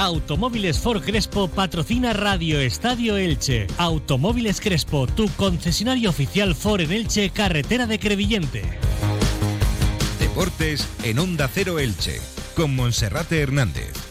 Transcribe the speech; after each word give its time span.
Automóviles 0.00 0.78
Ford 0.78 1.02
Crespo 1.02 1.46
patrocina 1.48 2.14
Radio 2.14 2.58
Estadio 2.58 3.18
Elche. 3.18 3.66
Automóviles 3.76 4.58
Crespo, 4.58 5.06
tu 5.06 5.28
concesionario 5.36 6.08
oficial 6.08 6.54
Ford 6.54 6.80
en 6.80 6.90
Elche, 6.90 7.28
carretera 7.28 7.86
de 7.86 7.98
Crevillente. 7.98 8.62
Deportes 10.18 10.88
en 11.02 11.18
Onda 11.18 11.50
Cero 11.52 11.78
Elche, 11.78 12.18
con 12.56 12.74
Monserrate 12.74 13.40
Hernández. 13.40 14.09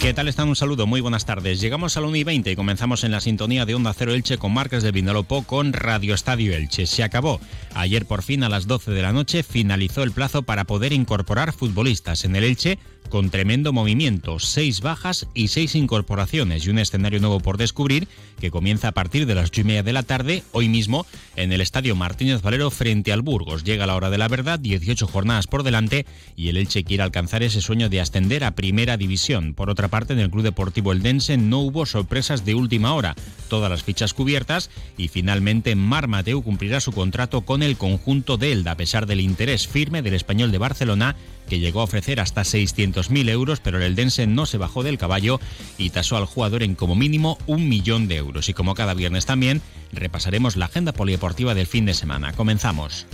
¿Qué 0.00 0.14
tal 0.14 0.28
están? 0.28 0.48
Un 0.48 0.56
saludo, 0.56 0.86
muy 0.86 1.02
buenas 1.02 1.26
tardes. 1.26 1.60
Llegamos 1.60 1.94
a 1.94 2.00
la 2.00 2.06
1 2.06 2.16
y 2.16 2.24
20 2.24 2.50
y 2.50 2.56
comenzamos 2.56 3.04
en 3.04 3.10
la 3.10 3.20
sintonía 3.20 3.66
de 3.66 3.74
Onda 3.74 3.92
Cero 3.92 4.14
Elche 4.14 4.38
con 4.38 4.50
marcas 4.50 4.82
de 4.82 4.92
Vinalopó 4.92 5.42
con 5.42 5.74
Radio 5.74 6.14
Estadio 6.14 6.56
Elche. 6.56 6.86
Se 6.86 7.02
acabó. 7.02 7.38
Ayer 7.74 8.06
por 8.06 8.22
fin 8.22 8.42
a 8.42 8.48
las 8.48 8.66
12 8.66 8.92
de 8.92 9.02
la 9.02 9.12
noche 9.12 9.42
finalizó 9.42 10.02
el 10.02 10.12
plazo 10.12 10.42
para 10.42 10.64
poder 10.64 10.94
incorporar 10.94 11.52
futbolistas 11.52 12.24
en 12.24 12.34
el 12.34 12.44
Elche 12.44 12.78
con 13.10 13.28
tremendo 13.28 13.72
movimiento, 13.72 14.38
seis 14.38 14.80
bajas 14.80 15.26
y 15.34 15.48
seis 15.48 15.74
incorporaciones 15.74 16.64
y 16.64 16.70
un 16.70 16.78
escenario 16.78 17.20
nuevo 17.20 17.40
por 17.40 17.58
descubrir 17.58 18.08
que 18.40 18.50
comienza 18.50 18.88
a 18.88 18.92
partir 18.92 19.26
de 19.26 19.34
las 19.34 19.50
8 19.50 19.60
y 19.60 19.64
media 19.64 19.82
de 19.82 19.92
la 19.92 20.04
tarde, 20.04 20.44
hoy 20.52 20.68
mismo, 20.68 21.04
en 21.36 21.52
el 21.52 21.60
Estadio 21.60 21.94
Martínez 21.96 22.40
Valero 22.40 22.70
frente 22.70 23.12
al 23.12 23.20
Burgos. 23.20 23.64
Llega 23.64 23.86
la 23.86 23.96
hora 23.96 24.08
de 24.08 24.16
la 24.16 24.28
verdad, 24.28 24.58
18 24.58 25.06
jornadas 25.08 25.46
por 25.46 25.64
delante 25.64 26.06
y 26.36 26.48
el 26.48 26.56
Elche 26.56 26.84
quiere 26.84 27.02
alcanzar 27.02 27.42
ese 27.42 27.60
sueño 27.60 27.88
de 27.88 28.00
ascender 28.00 28.44
a 28.44 28.54
Primera 28.54 28.96
División. 28.96 29.54
Por 29.54 29.68
otra 29.68 29.88
parte, 29.90 30.14
en 30.14 30.20
el 30.20 30.30
Club 30.30 30.44
Deportivo 30.44 30.92
Eldense 30.92 31.36
no 31.36 31.58
hubo 31.58 31.84
sorpresas 31.84 32.44
de 32.44 32.54
última 32.54 32.94
hora, 32.94 33.14
todas 33.48 33.70
las 33.70 33.82
fichas 33.82 34.14
cubiertas 34.14 34.70
y 34.96 35.08
finalmente 35.08 35.74
Mar 35.74 36.08
Mateu 36.08 36.42
cumplirá 36.42 36.80
su 36.80 36.92
contrato 36.92 37.42
con 37.42 37.62
el 37.62 37.76
conjunto 37.76 38.36
de 38.36 38.52
Elda 38.52 38.72
a 38.72 38.76
pesar 38.76 39.06
del 39.06 39.20
interés 39.20 39.66
firme 39.66 40.02
del 40.02 40.14
español 40.14 40.52
de 40.52 40.58
Barcelona 40.58 41.16
que 41.48 41.58
llegó 41.58 41.80
a 41.80 41.84
ofrecer 41.84 42.20
hasta 42.20 42.42
600.000 42.42 43.28
euros, 43.28 43.60
pero 43.60 43.78
el 43.78 43.82
Eldense 43.82 44.26
no 44.26 44.46
se 44.46 44.56
bajó 44.56 44.82
del 44.82 44.98
caballo 44.98 45.40
y 45.76 45.90
tasó 45.90 46.16
al 46.16 46.24
jugador 46.24 46.62
en 46.62 46.76
como 46.76 46.94
mínimo 46.94 47.36
un 47.46 47.68
millón 47.68 48.06
de 48.08 48.16
euros. 48.16 48.48
Y 48.48 48.54
como 48.54 48.74
cada 48.74 48.94
viernes 48.94 49.26
también, 49.26 49.60
repasaremos 49.92 50.56
la 50.56 50.66
agenda 50.66 50.92
polideportiva 50.92 51.54
del 51.54 51.66
fin 51.66 51.84
de 51.86 51.94
semana. 51.94 52.32
Comenzamos. 52.32 53.06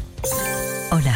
Hola, 0.91 1.16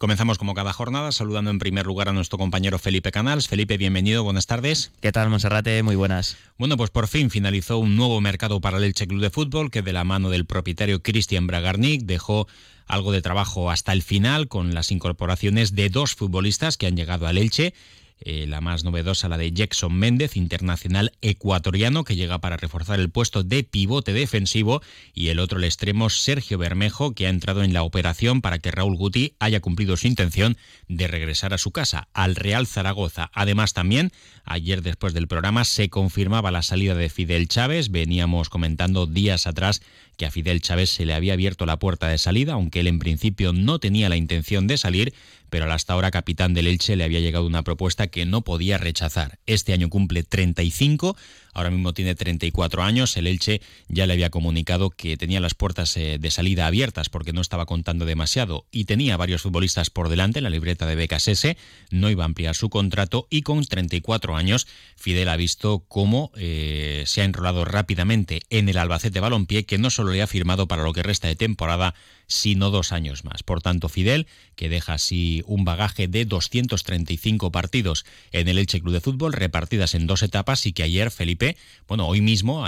Comenzamos 0.00 0.38
como 0.38 0.54
cada 0.54 0.72
jornada 0.72 1.12
saludando 1.12 1.50
en 1.50 1.58
primer 1.58 1.84
lugar 1.84 2.08
a 2.08 2.14
nuestro 2.14 2.38
compañero 2.38 2.78
Felipe 2.78 3.12
Canals. 3.12 3.48
Felipe, 3.48 3.76
bienvenido, 3.76 4.24
buenas 4.24 4.46
tardes. 4.46 4.92
¿Qué 5.02 5.12
tal, 5.12 5.28
Monserrate? 5.28 5.82
Muy 5.82 5.94
buenas. 5.94 6.38
Bueno, 6.56 6.78
pues 6.78 6.88
por 6.88 7.06
fin 7.06 7.28
finalizó 7.28 7.76
un 7.76 7.96
nuevo 7.96 8.18
mercado 8.22 8.62
para 8.62 8.78
el 8.78 8.84
Elche 8.84 9.06
Club 9.06 9.20
de 9.20 9.28
Fútbol 9.28 9.70
que 9.70 9.82
de 9.82 9.92
la 9.92 10.04
mano 10.04 10.30
del 10.30 10.46
propietario 10.46 11.02
Cristian 11.02 11.46
Bragarnik 11.46 12.04
dejó 12.04 12.48
algo 12.86 13.12
de 13.12 13.20
trabajo 13.20 13.70
hasta 13.70 13.92
el 13.92 14.00
final 14.02 14.48
con 14.48 14.72
las 14.72 14.90
incorporaciones 14.90 15.74
de 15.74 15.90
dos 15.90 16.14
futbolistas 16.14 16.78
que 16.78 16.86
han 16.86 16.96
llegado 16.96 17.26
al 17.26 17.36
Elche 17.36 17.74
eh, 18.20 18.46
la 18.46 18.60
más 18.60 18.84
novedosa, 18.84 19.28
la 19.28 19.38
de 19.38 19.52
Jackson 19.52 19.94
Méndez, 19.94 20.36
internacional 20.36 21.12
ecuatoriano, 21.20 22.04
que 22.04 22.16
llega 22.16 22.38
para 22.38 22.56
reforzar 22.56 23.00
el 23.00 23.10
puesto 23.10 23.42
de 23.42 23.64
pivote 23.64 24.12
defensivo, 24.12 24.82
y 25.14 25.28
el 25.28 25.38
otro, 25.38 25.58
el 25.58 25.64
extremo, 25.64 26.10
Sergio 26.10 26.58
Bermejo, 26.58 27.14
que 27.14 27.26
ha 27.26 27.30
entrado 27.30 27.62
en 27.62 27.72
la 27.72 27.82
operación 27.82 28.40
para 28.40 28.58
que 28.58 28.70
Raúl 28.70 28.96
Guti 28.96 29.34
haya 29.38 29.60
cumplido 29.60 29.96
su 29.96 30.06
intención 30.06 30.56
de 30.88 31.08
regresar 31.08 31.54
a 31.54 31.58
su 31.58 31.70
casa, 31.70 32.08
al 32.12 32.36
Real 32.36 32.66
Zaragoza. 32.66 33.30
Además, 33.32 33.72
también, 33.72 34.12
ayer 34.44 34.82
después 34.82 35.14
del 35.14 35.28
programa, 35.28 35.64
se 35.64 35.88
confirmaba 35.88 36.50
la 36.50 36.62
salida 36.62 36.94
de 36.94 37.08
Fidel 37.08 37.48
Chávez. 37.48 37.90
Veníamos 37.90 38.48
comentando 38.48 39.06
días 39.06 39.46
atrás 39.46 39.82
que 40.16 40.26
a 40.26 40.30
Fidel 40.30 40.60
Chávez 40.60 40.90
se 40.90 41.06
le 41.06 41.14
había 41.14 41.32
abierto 41.32 41.64
la 41.64 41.78
puerta 41.78 42.08
de 42.08 42.18
salida, 42.18 42.52
aunque 42.52 42.80
él 42.80 42.88
en 42.88 42.98
principio 42.98 43.54
no 43.54 43.78
tenía 43.78 44.10
la 44.10 44.16
intención 44.16 44.66
de 44.66 44.76
salir, 44.76 45.14
pero 45.50 45.64
al 45.64 45.72
hasta 45.72 45.92
ahora 45.92 46.10
capitán 46.10 46.54
del 46.54 46.66
Elche 46.66 46.96
le 46.96 47.04
había 47.04 47.20
llegado 47.20 47.46
una 47.46 47.62
propuesta 47.62 48.06
que 48.06 48.24
no 48.24 48.42
podía 48.42 48.78
rechazar. 48.78 49.38
Este 49.46 49.72
año 49.72 49.90
cumple 49.90 50.22
35, 50.22 51.16
ahora 51.54 51.70
mismo 51.70 51.92
tiene 51.92 52.14
34 52.14 52.82
años, 52.82 53.16
el 53.16 53.26
Elche 53.26 53.60
ya 53.88 54.06
le 54.06 54.12
había 54.12 54.30
comunicado 54.30 54.90
que 54.90 55.16
tenía 55.16 55.40
las 55.40 55.54
puertas 55.54 55.96
eh, 55.96 56.18
de 56.18 56.30
salida 56.30 56.66
abiertas 56.66 57.08
porque 57.08 57.32
no 57.32 57.40
estaba 57.40 57.66
contando 57.66 58.04
demasiado 58.04 58.66
y 58.70 58.84
tenía 58.84 59.16
varios 59.16 59.42
futbolistas 59.42 59.90
por 59.90 60.08
delante 60.08 60.38
en 60.38 60.44
la 60.44 60.50
libreta 60.50 60.86
de 60.86 60.96
BKSS, 60.96 61.56
no 61.90 62.10
iba 62.10 62.24
a 62.24 62.26
ampliar 62.26 62.54
su 62.54 62.70
contrato 62.70 63.26
y 63.30 63.42
con 63.42 63.64
34 63.64 64.36
años 64.36 64.66
Fidel 64.96 65.28
ha 65.28 65.36
visto 65.36 65.84
cómo 65.88 66.30
eh, 66.36 67.04
se 67.06 67.22
ha 67.22 67.24
enrolado 67.24 67.64
rápidamente 67.64 68.40
en 68.50 68.68
el 68.68 68.78
Albacete 68.78 69.20
Balompié 69.20 69.64
que 69.64 69.78
no 69.78 69.90
solo 69.90 70.12
le 70.12 70.22
ha 70.22 70.26
firmado 70.26 70.68
para 70.68 70.82
lo 70.82 70.92
que 70.92 71.02
resta 71.02 71.28
de 71.28 71.36
temporada, 71.36 71.94
sino 72.26 72.70
dos 72.70 72.92
años 72.92 73.24
más. 73.24 73.42
Por 73.42 73.60
tanto, 73.60 73.88
Fidel, 73.88 74.26
que 74.54 74.68
deja 74.68 74.94
así 74.94 75.42
un 75.46 75.64
bagaje 75.64 76.06
de 76.06 76.24
235 76.24 77.50
partidos 77.50 78.06
en 78.32 78.48
el 78.48 78.58
Elche 78.58 78.80
Club 78.80 78.94
de 78.94 79.00
Fútbol, 79.00 79.32
repartidas 79.32 79.94
en 79.94 80.06
dos 80.06 80.22
etapas, 80.22 80.64
y 80.66 80.72
que 80.72 80.84
ayer 80.84 81.10
Felipe, 81.10 81.39
bueno, 81.88 82.06
hoy 82.06 82.20
mismo, 82.20 82.66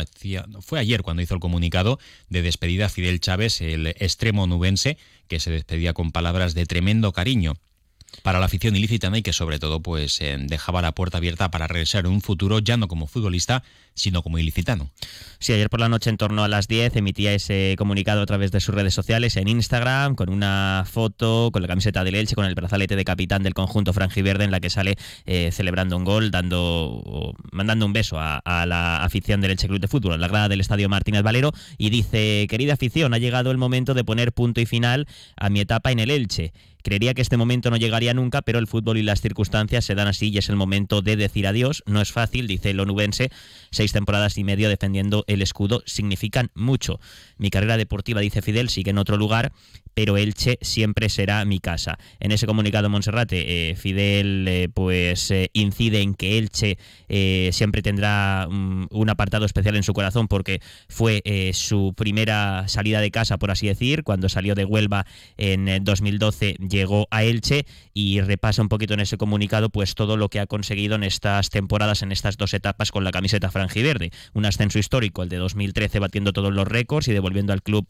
fue 0.60 0.80
ayer 0.80 1.02
cuando 1.02 1.22
hizo 1.22 1.34
el 1.34 1.40
comunicado 1.40 1.98
de 2.28 2.42
despedida 2.42 2.86
a 2.86 2.88
Fidel 2.88 3.20
Chávez, 3.20 3.60
el 3.60 3.86
extremo 3.86 4.46
nubense, 4.46 4.98
que 5.28 5.40
se 5.40 5.50
despedía 5.50 5.92
con 5.92 6.12
palabras 6.12 6.54
de 6.54 6.66
tremendo 6.66 7.12
cariño 7.12 7.54
para 8.22 8.38
la 8.38 8.46
afición 8.46 8.76
ilicitana 8.76 9.18
y 9.18 9.22
que 9.22 9.32
sobre 9.32 9.58
todo 9.58 9.80
pues 9.80 10.20
eh, 10.20 10.36
dejaba 10.38 10.82
la 10.82 10.92
puerta 10.92 11.18
abierta 11.18 11.50
para 11.50 11.66
regresar 11.66 12.04
en 12.04 12.12
un 12.12 12.20
futuro 12.20 12.58
ya 12.58 12.76
no 12.76 12.88
como 12.88 13.06
futbolista 13.06 13.62
sino 13.94 14.22
como 14.22 14.38
ilicitano. 14.38 14.90
Sí, 15.38 15.52
ayer 15.52 15.68
por 15.68 15.80
la 15.80 15.88
noche 15.88 16.08
en 16.08 16.16
torno 16.16 16.44
a 16.44 16.48
las 16.48 16.66
10 16.66 16.96
emitía 16.96 17.34
ese 17.34 17.74
comunicado 17.76 18.22
a 18.22 18.26
través 18.26 18.50
de 18.50 18.60
sus 18.60 18.74
redes 18.74 18.94
sociales 18.94 19.36
en 19.36 19.48
Instagram 19.48 20.14
con 20.14 20.30
una 20.30 20.84
foto 20.90 21.50
con 21.52 21.62
la 21.62 21.68
camiseta 21.68 22.04
del 22.04 22.14
Elche 22.14 22.34
con 22.34 22.46
el 22.46 22.54
brazalete 22.54 22.96
de 22.96 23.04
capitán 23.04 23.42
del 23.42 23.54
conjunto 23.54 23.92
franjiverde 23.92 24.44
en 24.44 24.50
la 24.50 24.60
que 24.60 24.70
sale 24.70 24.96
eh, 25.26 25.50
celebrando 25.52 25.96
un 25.96 26.04
gol 26.04 26.30
dando 26.30 27.34
mandando 27.50 27.84
un 27.84 27.92
beso 27.92 28.18
a, 28.18 28.38
a, 28.38 28.66
la 28.66 29.04
afición 29.04 29.40
del 29.40 29.52
Elche 29.52 29.68
Club 29.68 29.80
de 29.80 29.88
Fútbol, 29.88 30.20
la 30.20 30.28
grada 30.28 30.48
del 30.48 30.60
Estadio 30.60 30.88
Martínez 30.88 31.22
Valero 31.22 31.52
y 31.76 31.90
dice, 31.90 32.46
"Querida 32.48 32.74
afición, 32.74 33.14
ha 33.14 33.18
llegado 33.18 33.50
el 33.50 33.58
momento 33.58 33.94
de 33.94 34.04
poner 34.04 34.32
punto 34.32 34.60
y 34.60 34.66
final 34.66 35.06
a 35.36 35.50
mi 35.50 35.60
etapa 35.60 35.92
en 35.92 35.98
el 35.98 36.10
Elche." 36.10 36.52
Creería 36.82 37.14
que 37.14 37.22
este 37.22 37.36
momento 37.36 37.70
no 37.70 37.76
llegaría 37.76 38.14
nunca, 38.14 38.42
pero 38.42 38.58
el 38.58 38.66
fútbol 38.66 38.98
y 38.98 39.02
las 39.02 39.20
circunstancias 39.20 39.84
se 39.84 39.94
dan 39.94 40.08
así 40.08 40.30
y 40.30 40.38
es 40.38 40.48
el 40.48 40.56
momento 40.56 41.02
de 41.02 41.16
decir 41.16 41.46
adiós. 41.46 41.82
No 41.86 42.00
es 42.00 42.12
fácil, 42.12 42.46
dice 42.46 42.70
el 42.70 42.80
onubense. 42.80 43.30
Seis 43.70 43.92
temporadas 43.92 44.38
y 44.38 44.44
medio 44.44 44.68
defendiendo 44.68 45.24
el 45.26 45.42
escudo 45.42 45.82
significan 45.86 46.50
mucho. 46.54 47.00
Mi 47.38 47.50
carrera 47.50 47.76
deportiva, 47.76 48.20
dice 48.20 48.42
Fidel, 48.42 48.68
sigue 48.68 48.90
en 48.90 48.98
otro 48.98 49.16
lugar, 49.16 49.52
pero 49.94 50.16
Elche 50.16 50.58
siempre 50.60 51.08
será 51.08 51.44
mi 51.44 51.58
casa. 51.58 51.98
En 52.20 52.32
ese 52.32 52.46
comunicado 52.46 52.88
Monserrate, 52.88 53.70
eh, 53.70 53.76
Fidel 53.76 54.46
eh, 54.48 54.68
pues 54.72 55.30
eh, 55.30 55.50
incide 55.52 56.00
en 56.00 56.14
que 56.14 56.38
Elche 56.38 56.78
siempre 57.52 57.82
tendrá 57.82 58.46
um, 58.48 58.86
un 58.90 59.10
apartado 59.10 59.44
especial 59.44 59.76
en 59.76 59.82
su 59.82 59.92
corazón 59.92 60.28
porque 60.28 60.60
fue 60.88 61.22
su 61.52 61.92
primera 61.94 62.66
salida 62.68 63.00
de 63.00 63.10
casa, 63.10 63.38
por 63.38 63.50
así 63.50 63.66
decir, 63.66 64.02
cuando 64.02 64.28
salió 64.28 64.54
de 64.54 64.64
Huelva 64.64 65.06
en 65.36 65.84
2012 65.84 66.56
llegó 66.76 67.08
a 67.10 67.24
Elche 67.24 67.66
y 67.94 68.20
repasa 68.20 68.62
un 68.62 68.68
poquito 68.68 68.94
en 68.94 69.00
ese 69.00 69.16
comunicado 69.16 69.70
pues 69.70 69.94
todo 69.94 70.16
lo 70.16 70.28
que 70.28 70.40
ha 70.40 70.46
conseguido 70.46 70.94
en 70.94 71.04
estas 71.04 71.50
temporadas, 71.50 72.02
en 72.02 72.12
estas 72.12 72.36
dos 72.36 72.54
etapas 72.54 72.90
con 72.90 73.04
la 73.04 73.10
camiseta 73.10 73.50
franjiverde. 73.50 74.10
Un 74.32 74.46
ascenso 74.46 74.78
histórico, 74.78 75.22
el 75.22 75.28
de 75.28 75.36
2013 75.36 75.98
batiendo 75.98 76.32
todos 76.32 76.52
los 76.52 76.66
récords 76.66 77.08
y 77.08 77.12
devolviendo 77.12 77.52
al 77.52 77.62
club 77.62 77.86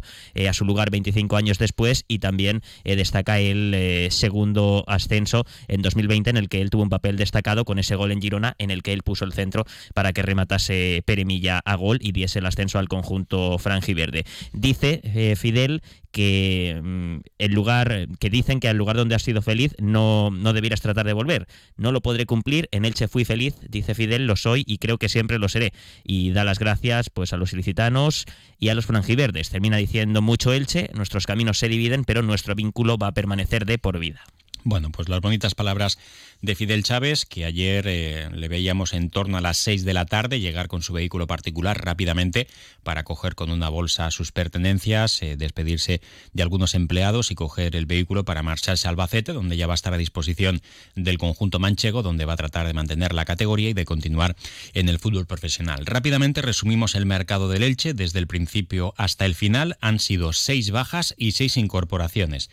a 0.48 0.52
su 0.52 0.64
lugar 0.64 0.90
25 0.90 1.36
años 1.36 1.58
después 1.58 2.04
y 2.08 2.18
también 2.18 2.62
eh, 2.84 2.96
destaca 2.96 3.40
el 3.40 3.72
eh, 3.74 4.08
segundo 4.10 4.84
ascenso 4.86 5.44
en 5.68 5.82
2020 5.82 6.30
en 6.30 6.36
el 6.36 6.48
que 6.48 6.60
él 6.60 6.70
tuvo 6.70 6.82
un 6.82 6.88
papel 6.88 7.16
destacado 7.16 7.64
con 7.64 7.78
ese 7.78 7.96
gol 7.96 8.12
en 8.12 8.20
Girona 8.20 8.54
en 8.58 8.70
el 8.70 8.82
que 8.82 8.92
él 8.92 9.02
puso 9.02 9.24
el 9.24 9.32
centro 9.32 9.64
para 9.94 10.12
que 10.12 10.22
rematase 10.22 11.02
Peremilla 11.04 11.60
a 11.64 11.74
gol 11.76 11.98
y 12.00 12.12
diese 12.12 12.38
el 12.38 12.46
ascenso 12.46 12.78
al 12.78 12.88
conjunto 12.88 13.58
franjiverde. 13.58 14.24
Dice 14.52 15.00
eh, 15.04 15.36
Fidel 15.36 15.82
que 16.10 16.78
mm, 16.82 17.16
el 17.38 17.52
lugar 17.52 18.06
que 18.18 18.30
dicen 18.30 18.60
que 18.60 18.68
al 18.72 18.78
lugar 18.78 18.96
donde 18.96 19.14
has 19.14 19.22
sido 19.22 19.40
feliz 19.40 19.74
no, 19.78 20.30
no 20.30 20.52
debieras 20.52 20.80
tratar 20.80 21.06
de 21.06 21.12
volver. 21.12 21.46
No 21.76 21.92
lo 21.92 22.00
podré 22.00 22.26
cumplir, 22.26 22.68
en 22.72 22.84
Elche 22.84 23.08
fui 23.08 23.24
feliz, 23.24 23.54
dice 23.68 23.94
Fidel, 23.94 24.26
lo 24.26 24.36
soy 24.36 24.64
y 24.66 24.78
creo 24.78 24.98
que 24.98 25.08
siempre 25.08 25.38
lo 25.38 25.48
seré. 25.48 25.72
Y 26.04 26.32
da 26.32 26.44
las 26.44 26.58
gracias 26.58 27.10
pues 27.10 27.32
a 27.32 27.36
los 27.36 27.52
ilicitanos 27.52 28.24
y 28.58 28.68
a 28.68 28.74
los 28.74 28.86
franjiverdes. 28.86 29.50
Termina 29.50 29.76
diciendo 29.76 30.22
mucho 30.22 30.52
Elche, 30.52 30.90
nuestros 30.94 31.26
caminos 31.26 31.58
se 31.58 31.68
dividen, 31.68 32.04
pero 32.04 32.22
nuestro 32.22 32.54
vínculo 32.54 32.98
va 32.98 33.08
a 33.08 33.12
permanecer 33.12 33.64
de 33.66 33.78
por 33.78 33.98
vida. 33.98 34.22
Bueno, 34.64 34.90
pues 34.90 35.08
las 35.08 35.20
bonitas 35.20 35.56
palabras 35.56 35.98
de 36.40 36.54
Fidel 36.54 36.84
Chávez, 36.84 37.24
que 37.24 37.44
ayer 37.44 37.84
eh, 37.88 38.28
le 38.32 38.46
veíamos 38.46 38.92
en 38.92 39.10
torno 39.10 39.36
a 39.36 39.40
las 39.40 39.58
6 39.58 39.84
de 39.84 39.92
la 39.92 40.06
tarde 40.06 40.38
llegar 40.38 40.68
con 40.68 40.82
su 40.82 40.92
vehículo 40.92 41.26
particular 41.26 41.84
rápidamente 41.84 42.46
para 42.84 43.02
coger 43.02 43.34
con 43.34 43.50
una 43.50 43.68
bolsa 43.68 44.08
sus 44.12 44.30
pertenencias, 44.30 45.20
eh, 45.22 45.36
despedirse 45.36 46.00
de 46.32 46.42
algunos 46.44 46.76
empleados 46.76 47.32
y 47.32 47.34
coger 47.34 47.74
el 47.74 47.86
vehículo 47.86 48.24
para 48.24 48.44
marcharse 48.44 48.86
a 48.86 48.90
Albacete, 48.90 49.32
donde 49.32 49.56
ya 49.56 49.66
va 49.66 49.74
a 49.74 49.76
estar 49.76 49.94
a 49.94 49.98
disposición 49.98 50.62
del 50.94 51.18
conjunto 51.18 51.58
manchego, 51.58 52.04
donde 52.04 52.24
va 52.24 52.34
a 52.34 52.36
tratar 52.36 52.66
de 52.68 52.72
mantener 52.72 53.14
la 53.14 53.24
categoría 53.24 53.70
y 53.70 53.74
de 53.74 53.84
continuar 53.84 54.36
en 54.74 54.88
el 54.88 55.00
fútbol 55.00 55.26
profesional. 55.26 55.86
Rápidamente 55.86 56.40
resumimos 56.40 56.94
el 56.94 57.06
mercado 57.06 57.48
del 57.48 57.64
Elche 57.64 57.94
desde 57.94 58.20
el 58.20 58.28
principio 58.28 58.94
hasta 58.96 59.26
el 59.26 59.34
final. 59.34 59.76
Han 59.80 59.98
sido 59.98 60.32
seis 60.32 60.70
bajas 60.70 61.14
y 61.18 61.32
seis 61.32 61.56
incorporaciones. 61.56 62.48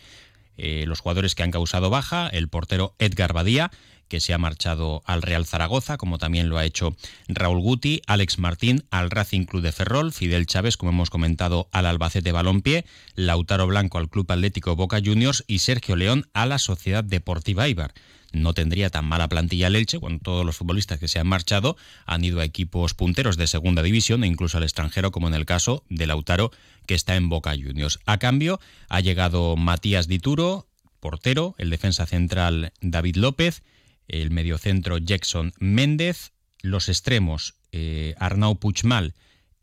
Eh, 0.59 0.85
los 0.85 0.99
jugadores 0.99 1.35
que 1.35 1.43
han 1.43 1.51
causado 1.51 1.89
baja, 1.89 2.27
el 2.27 2.49
portero 2.49 2.95
Edgar 2.99 3.33
Badía, 3.33 3.71
que 4.09 4.19
se 4.19 4.33
ha 4.33 4.37
marchado 4.37 5.01
al 5.05 5.21
Real 5.21 5.45
Zaragoza, 5.45 5.97
como 5.97 6.17
también 6.17 6.49
lo 6.49 6.57
ha 6.57 6.65
hecho 6.65 6.95
Raúl 7.29 7.61
Guti, 7.61 8.01
Alex 8.07 8.39
Martín 8.39 8.83
al 8.91 9.09
Racing 9.09 9.45
Club 9.45 9.61
de 9.61 9.71
Ferrol, 9.71 10.11
Fidel 10.11 10.47
Chávez, 10.47 10.75
como 10.75 10.91
hemos 10.91 11.09
comentado, 11.09 11.69
al 11.71 11.85
Albacete 11.85 12.33
Balompié, 12.33 12.85
Lautaro 13.15 13.67
Blanco 13.67 13.97
al 13.97 14.09
Club 14.09 14.29
Atlético 14.29 14.75
Boca 14.75 14.99
Juniors 15.03 15.45
y 15.47 15.59
Sergio 15.59 15.95
León 15.95 16.27
a 16.33 16.45
la 16.45 16.59
Sociedad 16.59 17.03
Deportiva 17.03 17.69
Ibar 17.69 17.93
no 18.31 18.53
tendría 18.53 18.89
tan 18.89 19.05
mala 19.05 19.27
plantilla 19.27 19.67
el 19.67 19.75
Elche 19.75 19.99
cuando 19.99 20.21
todos 20.21 20.45
los 20.45 20.57
futbolistas 20.57 20.99
que 20.99 21.07
se 21.07 21.19
han 21.19 21.27
marchado 21.27 21.77
han 22.05 22.23
ido 22.23 22.39
a 22.39 22.45
equipos 22.45 22.93
punteros 22.93 23.37
de 23.37 23.47
segunda 23.47 23.81
división 23.81 24.23
e 24.23 24.27
incluso 24.27 24.57
al 24.57 24.63
extranjero, 24.63 25.11
como 25.11 25.27
en 25.27 25.33
el 25.33 25.45
caso 25.45 25.83
de 25.89 26.07
Lautaro, 26.07 26.51
que 26.85 26.95
está 26.95 27.15
en 27.15 27.29
Boca 27.29 27.51
Juniors. 27.51 27.99
A 28.05 28.17
cambio, 28.17 28.59
ha 28.87 28.99
llegado 28.99 29.55
Matías 29.55 30.07
Dituro, 30.07 30.67
portero, 30.99 31.55
el 31.57 31.69
defensa 31.69 32.05
central 32.05 32.73
David 32.81 33.15
López, 33.15 33.63
el 34.09 34.31
mediocentro 34.31 34.97
Jackson 34.97 35.53
Méndez, 35.59 36.33
los 36.61 36.89
extremos 36.89 37.55
eh, 37.71 38.15
Arnau 38.19 38.57
Puchmal 38.57 39.13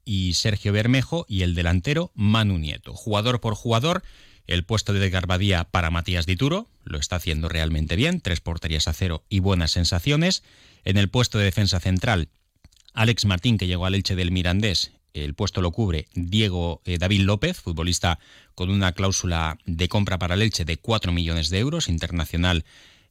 y 0.04 0.34
Sergio 0.34 0.72
Bermejo 0.72 1.26
y 1.28 1.43
el 1.43 1.54
delantero 1.54 2.12
Manu 2.14 2.58
Nieto. 2.58 2.94
Jugador 2.94 3.40
por 3.40 3.54
jugador, 3.54 4.02
el 4.46 4.64
puesto 4.64 4.93
de 4.93 5.10
Garbadía 5.10 5.64
para 5.64 5.90
Matías 5.90 6.25
Dituro, 6.25 6.69
lo 6.84 6.98
está 6.98 7.16
haciendo 7.16 7.48
realmente 7.48 7.96
bien, 7.96 8.20
tres 8.20 8.40
porterías 8.40 8.88
a 8.88 8.93
cero 8.93 9.25
y 9.28 9.40
buenas 9.40 9.72
sensaciones. 9.72 10.44
En 10.84 10.96
el 10.96 11.08
puesto 11.08 11.38
de 11.38 11.44
defensa 11.44 11.81
central, 11.81 12.28
Alex 12.94 13.25
Martín, 13.26 13.58
que 13.58 13.66
llegó 13.66 13.87
al 13.87 13.96
Elche 13.96 14.14
del 14.14 14.31
Mirandés, 14.31 14.93
el 15.12 15.34
puesto 15.34 15.62
lo 15.62 15.72
cubre 15.72 16.06
Diego 16.14 16.82
eh, 16.84 16.98
David 16.98 17.22
López, 17.22 17.58
futbolista 17.58 18.19
con 18.54 18.70
una 18.70 18.93
cláusula 18.93 19.58
de 19.64 19.88
compra 19.88 20.19
para 20.19 20.34
el 20.34 20.43
Elche 20.43 20.64
de 20.64 20.76
4 20.76 21.10
millones 21.10 21.50
de 21.50 21.58
euros, 21.58 21.88
internacional 21.88 22.64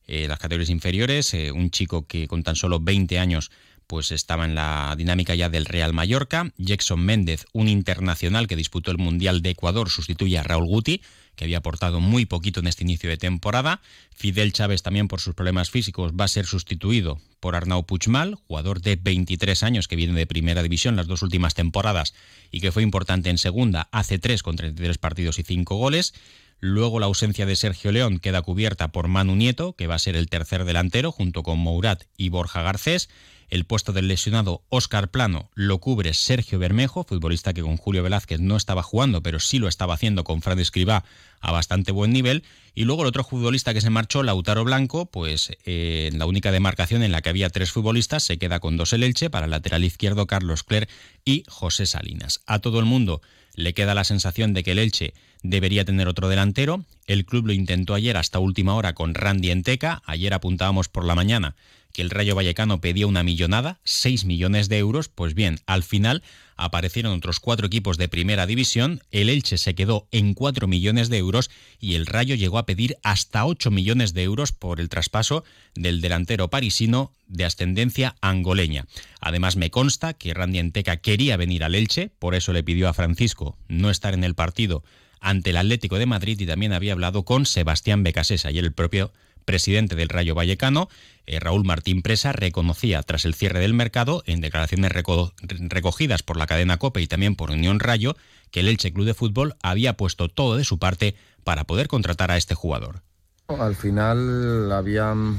eh, 0.08 0.28
las 0.28 0.40
categorías 0.40 0.70
inferiores, 0.70 1.34
eh, 1.34 1.52
un 1.52 1.72
chico 1.72 2.06
que 2.08 2.28
con 2.28 2.44
tan 2.44 2.56
solo 2.56 2.80
20 2.80 3.20
años 3.20 3.52
pues 3.88 4.12
estaba 4.12 4.46
en 4.46 4.56
la 4.56 4.96
dinámica 4.98 5.36
ya 5.36 5.50
del 5.50 5.66
Real 5.66 5.94
Mallorca. 5.94 6.52
Jackson 6.58 7.00
Méndez, 7.00 7.46
un 7.54 7.68
internacional 7.68 8.48
que 8.48 8.56
disputó 8.56 8.92
el 8.92 8.98
Mundial 8.98 9.42
de 9.42 9.52
Ecuador, 9.52 9.90
sustituye 9.90 10.38
a 10.38 10.44
Raúl 10.44 10.66
Guti, 10.66 11.02
que 11.36 11.44
había 11.44 11.58
aportado 11.58 12.00
muy 12.00 12.26
poquito 12.26 12.62
en 12.62 12.68
este 12.68 12.84
inicio 12.84 13.10
de 13.10 13.18
temporada. 13.18 13.82
Fidel 14.16 14.54
Chávez 14.54 14.82
también 14.82 15.08
por 15.08 15.20
sus 15.20 15.36
problemas 15.36 15.70
físicos 15.70 16.14
va 16.20 16.26
a 16.26 16.30
ser 16.30 16.46
sustituido 16.46 17.20
por 17.40 17.56
Arnau 17.56 17.86
Puchmal, 17.86 18.36
jugador 18.48 18.82
de 18.82 18.96
23 18.96 19.62
años 19.64 19.88
que 19.88 19.96
viene 19.96 20.14
de 20.14 20.26
primera 20.26 20.64
división 20.64 20.96
las 20.96 21.08
dos 21.08 21.22
últimas 21.22 21.54
temporadas 21.54 22.14
y 22.52 22.62
que 22.62 22.72
fue 22.72 22.84
importante 22.84 23.30
en 23.30 23.38
segunda, 23.38 23.90
hace 23.92 24.18
tres 24.18 24.44
con 24.44 24.56
33 24.56 24.98
partidos 24.98 25.40
y 25.40 25.44
5 25.44 25.76
goles. 25.76 26.14
Luego 26.60 27.00
la 27.00 27.06
ausencia 27.06 27.46
de 27.46 27.56
Sergio 27.56 27.92
León 27.92 28.20
queda 28.20 28.42
cubierta 28.42 28.88
por 28.90 29.08
Manu 29.08 29.36
Nieto, 29.36 29.74
que 29.74 29.88
va 29.88 29.96
a 29.96 30.00
ser 30.00 30.16
el 30.16 30.30
tercer 30.30 30.66
delantero, 30.66 31.12
junto 31.12 31.44
con 31.44 31.60
Mourat 31.60 32.04
y 32.18 32.30
Borja 32.30 32.62
Garcés. 32.62 33.10
El 33.50 33.66
puesto 33.66 33.94
del 33.94 34.08
lesionado 34.08 34.64
Óscar 34.70 35.12
Plano 35.12 35.52
lo 35.54 35.80
cubre 35.80 36.14
Sergio 36.14 36.58
Bermejo, 36.58 37.04
futbolista 37.04 37.54
que 37.54 37.62
con 37.62 37.78
Julio 37.78 38.02
Velázquez 38.02 38.40
no 38.40 38.58
estaba 38.58 38.82
jugando, 38.82 39.22
pero 39.22 39.40
sí 39.40 39.60
lo 39.60 39.68
estaba 39.68 39.94
haciendo 39.94 40.24
con 40.24 40.42
Fran 40.42 40.60
Escribá 40.60 41.04
a 41.42 41.52
bastante 41.52 41.92
buen 41.92 42.12
nivel. 42.12 42.44
Y 42.74 42.86
luego 42.86 43.04
el 43.04 43.10
otro 43.10 43.24
futbolista 43.24 43.74
que 43.74 43.82
se 43.82 43.92
marchó, 43.92 44.24
Lautaro 44.24 44.64
Blanco, 44.64 45.06
pues 45.06 45.52
eh, 45.66 46.10
en 46.12 46.18
la 46.18 46.26
única 46.26 46.52
demarcación 46.52 47.04
en 47.04 47.12
la 47.12 47.22
que 47.22 47.30
había 47.30 47.50
tres 47.50 47.72
futbolistas, 47.72 48.24
se 48.24 48.40
queda 48.40 48.60
con 48.60 48.78
dos 48.78 48.94
el 48.94 49.04
Elche, 49.04 49.30
para 49.30 49.48
lateral 49.48 49.84
izquierdo 49.84 50.26
Carlos 50.26 50.64
Cler 50.64 50.90
y 51.24 51.44
José 51.48 51.86
Salinas. 51.86 52.42
A 52.48 52.60
todo 52.60 52.80
el 52.80 52.86
mundo 52.86 53.22
le 53.56 53.74
queda 53.74 53.96
la 53.96 54.04
sensación 54.04 54.54
de 54.54 54.64
que 54.64 54.72
el 54.72 54.80
Elche 54.80 55.14
debería 55.44 55.86
tener 55.86 56.08
otro 56.08 56.30
delantero. 56.30 56.86
El 57.08 57.26
club 57.26 57.48
lo 57.48 57.54
intentó 57.54 57.94
ayer 57.94 58.18
hasta 58.18 58.40
última 58.40 58.76
hora 58.76 58.94
con 58.94 59.14
Randy 59.14 59.52
Enteca. 59.52 60.02
Ayer 60.06 60.34
apuntábamos 60.34 60.90
por 60.90 61.06
la 61.06 61.16
mañana 61.16 61.56
que 61.96 62.02
el 62.02 62.10
Rayo 62.10 62.36
Vallecano 62.36 62.82
pedía 62.82 63.08
una 63.08 63.24
millonada, 63.24 63.80
6 63.86 64.26
millones 64.26 64.68
de 64.68 64.80
euros, 64.80 65.08
pues 65.08 65.34
bien, 65.34 65.60
al 65.66 65.82
final 65.82 66.24
aparecieron 66.58 67.14
otros 67.14 67.40
cuatro 67.40 67.68
equipos 67.68 67.98
de 67.98 68.10
primera 68.10 68.46
división, 68.46 69.02
el 69.12 69.30
Elche 69.30 69.58
se 69.58 69.76
quedó 69.76 70.06
en 70.12 70.34
4 70.34 70.68
millones 70.68 71.08
de 71.08 71.20
euros 71.20 71.50
y 71.80 71.96
el 71.96 72.06
Rayo 72.06 72.36
llegó 72.36 72.58
a 72.58 72.66
pedir 72.66 72.98
hasta 73.02 73.46
8 73.46 73.72
millones 73.72 74.14
de 74.14 74.24
euros 74.24 74.52
por 74.52 74.82
el 74.82 74.90
traspaso 74.90 75.46
del 75.74 76.02
delantero 76.02 76.50
parisino 76.50 77.14
de 77.28 77.46
ascendencia 77.46 78.18
angoleña. 78.20 78.88
Además 79.22 79.56
me 79.56 79.72
consta 79.72 80.14
que 80.14 80.34
Randy 80.34 80.60
Enteca 80.60 80.98
quería 80.98 81.38
venir 81.38 81.64
al 81.64 81.76
Elche, 81.76 82.12
por 82.20 82.36
eso 82.36 82.52
le 82.52 82.64
pidió 82.64 82.90
a 82.90 82.94
Francisco 82.94 83.58
no 83.70 83.90
estar 83.90 84.14
en 84.14 84.26
el 84.26 84.36
partido 84.36 84.84
ante 85.22 85.52
el 85.52 85.58
Atlético 85.58 85.98
de 85.98 86.08
Madrid 86.08 86.38
y 86.42 86.46
también 86.46 86.74
había 86.74 86.92
hablado 86.92 87.24
con 87.24 87.46
Sebastián 87.46 88.04
Becasés, 88.04 88.46
ayer 88.46 88.66
el 88.66 88.74
propio 88.74 89.14
presidente 89.46 89.96
del 89.96 90.10
Rayo 90.10 90.36
Vallecano, 90.36 90.90
eh, 91.26 91.40
Raúl 91.40 91.64
Martín 91.64 92.02
Presa, 92.02 92.34
reconocía 92.34 93.02
tras 93.04 93.26
el 93.26 93.34
cierre 93.34 93.60
del 93.60 93.74
mercado, 93.74 94.24
en 94.26 94.42
declaraciones 94.42 94.92
recogidas 94.92 96.24
por 96.24 96.38
la 96.38 96.48
cadena 96.48 96.78
COPE 96.78 97.02
y 97.02 97.08
también 97.08 97.36
por 97.36 97.52
Unión 97.52 97.80
Rayo, 97.80 98.16
que 98.52 98.60
el 98.60 98.68
Elche 98.68 98.94
Club 98.94 99.06
de 99.06 99.14
Fútbol 99.14 99.56
había 99.62 99.98
puesto 99.98 100.30
todo 100.30 100.58
de 100.58 100.64
su 100.64 100.80
parte 100.80 101.16
para 101.44 101.64
poder 101.64 101.88
contratar 101.88 102.32
a 102.32 102.38
este 102.38 102.56
jugador. 102.56 103.02
Al 103.48 103.76
final 103.76 104.72
habían, 104.72 105.36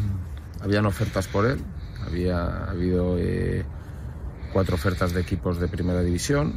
habían 0.61 0.87
ofertas 0.87 1.26
por 1.26 1.47
él, 1.47 1.58
había 2.06 2.64
habido 2.64 3.19
eh, 3.19 3.64
cuatro 4.53 4.76
ofertas 4.76 5.12
de 5.12 5.20
equipos 5.20 5.58
de 5.58 5.69
primera 5.69 6.03
división, 6.03 6.55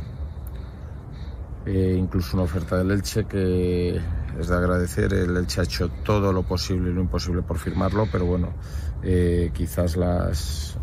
eh, 1.66 1.96
incluso 1.98 2.38
una 2.38 2.44
oferta 2.44 2.78
del 2.78 2.92
Elche 2.92 3.26
que 3.26 4.00
es 4.40 4.48
de 4.48 4.56
agradecer. 4.56 5.14
El 5.14 5.38
Elche 5.38 5.62
ha 5.62 5.64
hecho 5.64 5.90
todo 6.04 6.34
lo 6.34 6.44
posible 6.44 6.92
y 6.92 6.94
lo 6.94 7.02
imposible 7.02 7.42
por 7.42 7.58
firmarlo, 7.58 8.08
pero 8.12 8.26
bueno, 8.26 8.50
eh, 9.04 9.52
quizás 9.54 9.96
las 9.96 10.78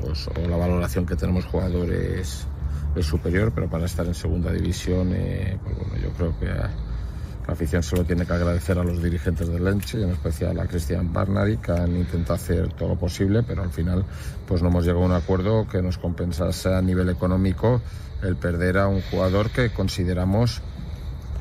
pues, 0.00 0.28
o 0.28 0.48
la 0.48 0.56
valoración 0.56 1.06
que 1.06 1.16
tenemos 1.16 1.46
jugadores 1.46 2.46
es 2.94 3.06
superior, 3.06 3.52
pero 3.54 3.68
para 3.68 3.86
estar 3.86 4.06
en 4.06 4.14
segunda 4.14 4.52
división, 4.52 5.12
eh, 5.12 5.58
pues 5.62 5.76
bueno, 5.76 5.96
yo 5.96 6.10
creo 6.10 6.38
que 6.38 6.46
la 6.46 7.52
afición 7.52 7.82
se 7.82 7.96
lo 7.96 8.04
tiene 8.04 8.24
que 8.24 8.32
agradecer 8.32 8.78
a 8.78 8.84
los 8.84 9.02
dirigentes 9.02 9.48
del 9.48 9.66
Elche, 9.66 10.02
en 10.02 10.10
especial 10.10 10.58
a 10.60 10.66
Cristian 10.66 11.12
Barnari, 11.12 11.58
que 11.58 11.72
han 11.72 11.96
intentado 11.96 12.34
hacer 12.34 12.72
todo 12.72 12.90
lo 12.90 12.96
posible, 12.96 13.42
pero 13.42 13.62
al 13.62 13.70
final 13.70 14.04
pues 14.46 14.62
no 14.62 14.68
hemos 14.68 14.84
llegado 14.84 15.02
a 15.02 15.06
un 15.06 15.12
acuerdo 15.12 15.66
que 15.68 15.82
nos 15.82 15.98
compensase 15.98 16.72
a 16.72 16.80
nivel 16.80 17.08
económico 17.10 17.82
el 18.22 18.36
perder 18.36 18.78
a 18.78 18.88
un 18.88 19.02
jugador 19.02 19.50
que 19.50 19.70
consideramos 19.70 20.62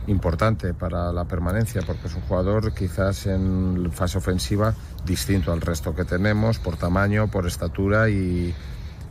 importante 0.07 0.73
para 0.73 1.11
la 1.11 1.25
permanencia, 1.25 1.81
porque 1.85 2.07
es 2.07 2.15
un 2.15 2.21
jugador 2.21 2.73
quizás 2.73 3.25
en 3.27 3.91
fase 3.91 4.17
ofensiva 4.17 4.73
distinto 5.05 5.51
al 5.51 5.61
resto 5.61 5.95
que 5.95 6.05
tenemos, 6.05 6.59
por 6.59 6.77
tamaño, 6.77 7.27
por 7.29 7.47
estatura 7.47 8.09
y, 8.09 8.53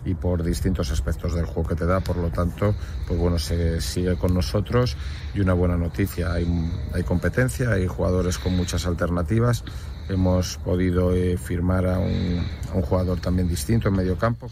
y 0.05 0.15
por 0.15 0.43
distintos 0.43 0.91
aspectos 0.91 1.35
del 1.35 1.47
juego 1.47 1.69
que 1.69 1.75
te 1.75 1.87
da. 1.87 2.01
Por 2.01 2.17
lo 2.17 2.31
tanto, 2.31 2.75
pues 3.07 3.19
bueno, 3.19 3.39
se 3.39 3.81
sigue 3.81 4.17
con 4.17 4.35
nosotros 4.35 4.97
y 5.35 5.41
una 5.41 5.53
buena 5.53 5.77
noticia. 5.77 6.33
Hay, 6.33 6.47
hay 6.93 7.03
competencia, 7.03 7.71
hay 7.71 7.87
jugadores 7.87 8.39
con 8.39 8.57
muchas 8.57 8.87
alternativas. 8.87 9.65
Hemos 10.09 10.59
podido 10.59 11.15
eh, 11.15 11.39
firmar 11.39 11.87
a 11.87 11.99
un, 11.99 12.45
jugador 12.83 13.21
también 13.21 13.49
distinto 13.49 13.89
en 13.89 13.95
medio 13.95 14.19
campo. 14.19 14.51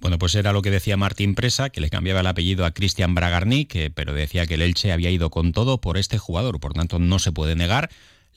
Bueno, 0.00 0.18
pues 0.18 0.34
era 0.34 0.52
lo 0.52 0.60
que 0.60 0.70
decía 0.70 0.96
Martín 0.96 1.34
Presa, 1.34 1.70
que 1.70 1.80
le 1.80 1.88
cambiaba 1.88 2.20
el 2.20 2.26
apellido 2.26 2.66
a 2.66 2.72
Cristian 2.72 3.14
Bragarnik, 3.14 3.92
pero 3.94 4.12
decía 4.12 4.46
que 4.46 4.54
el 4.54 4.62
Elche 4.62 4.92
había 4.92 5.10
ido 5.10 5.30
con 5.30 5.52
todo 5.52 5.80
por 5.80 5.96
este 5.98 6.18
jugador. 6.18 6.58
Por 6.60 6.72
tanto, 6.72 6.98
no 6.98 7.18
se 7.18 7.32
puede 7.32 7.54
negar 7.54 7.90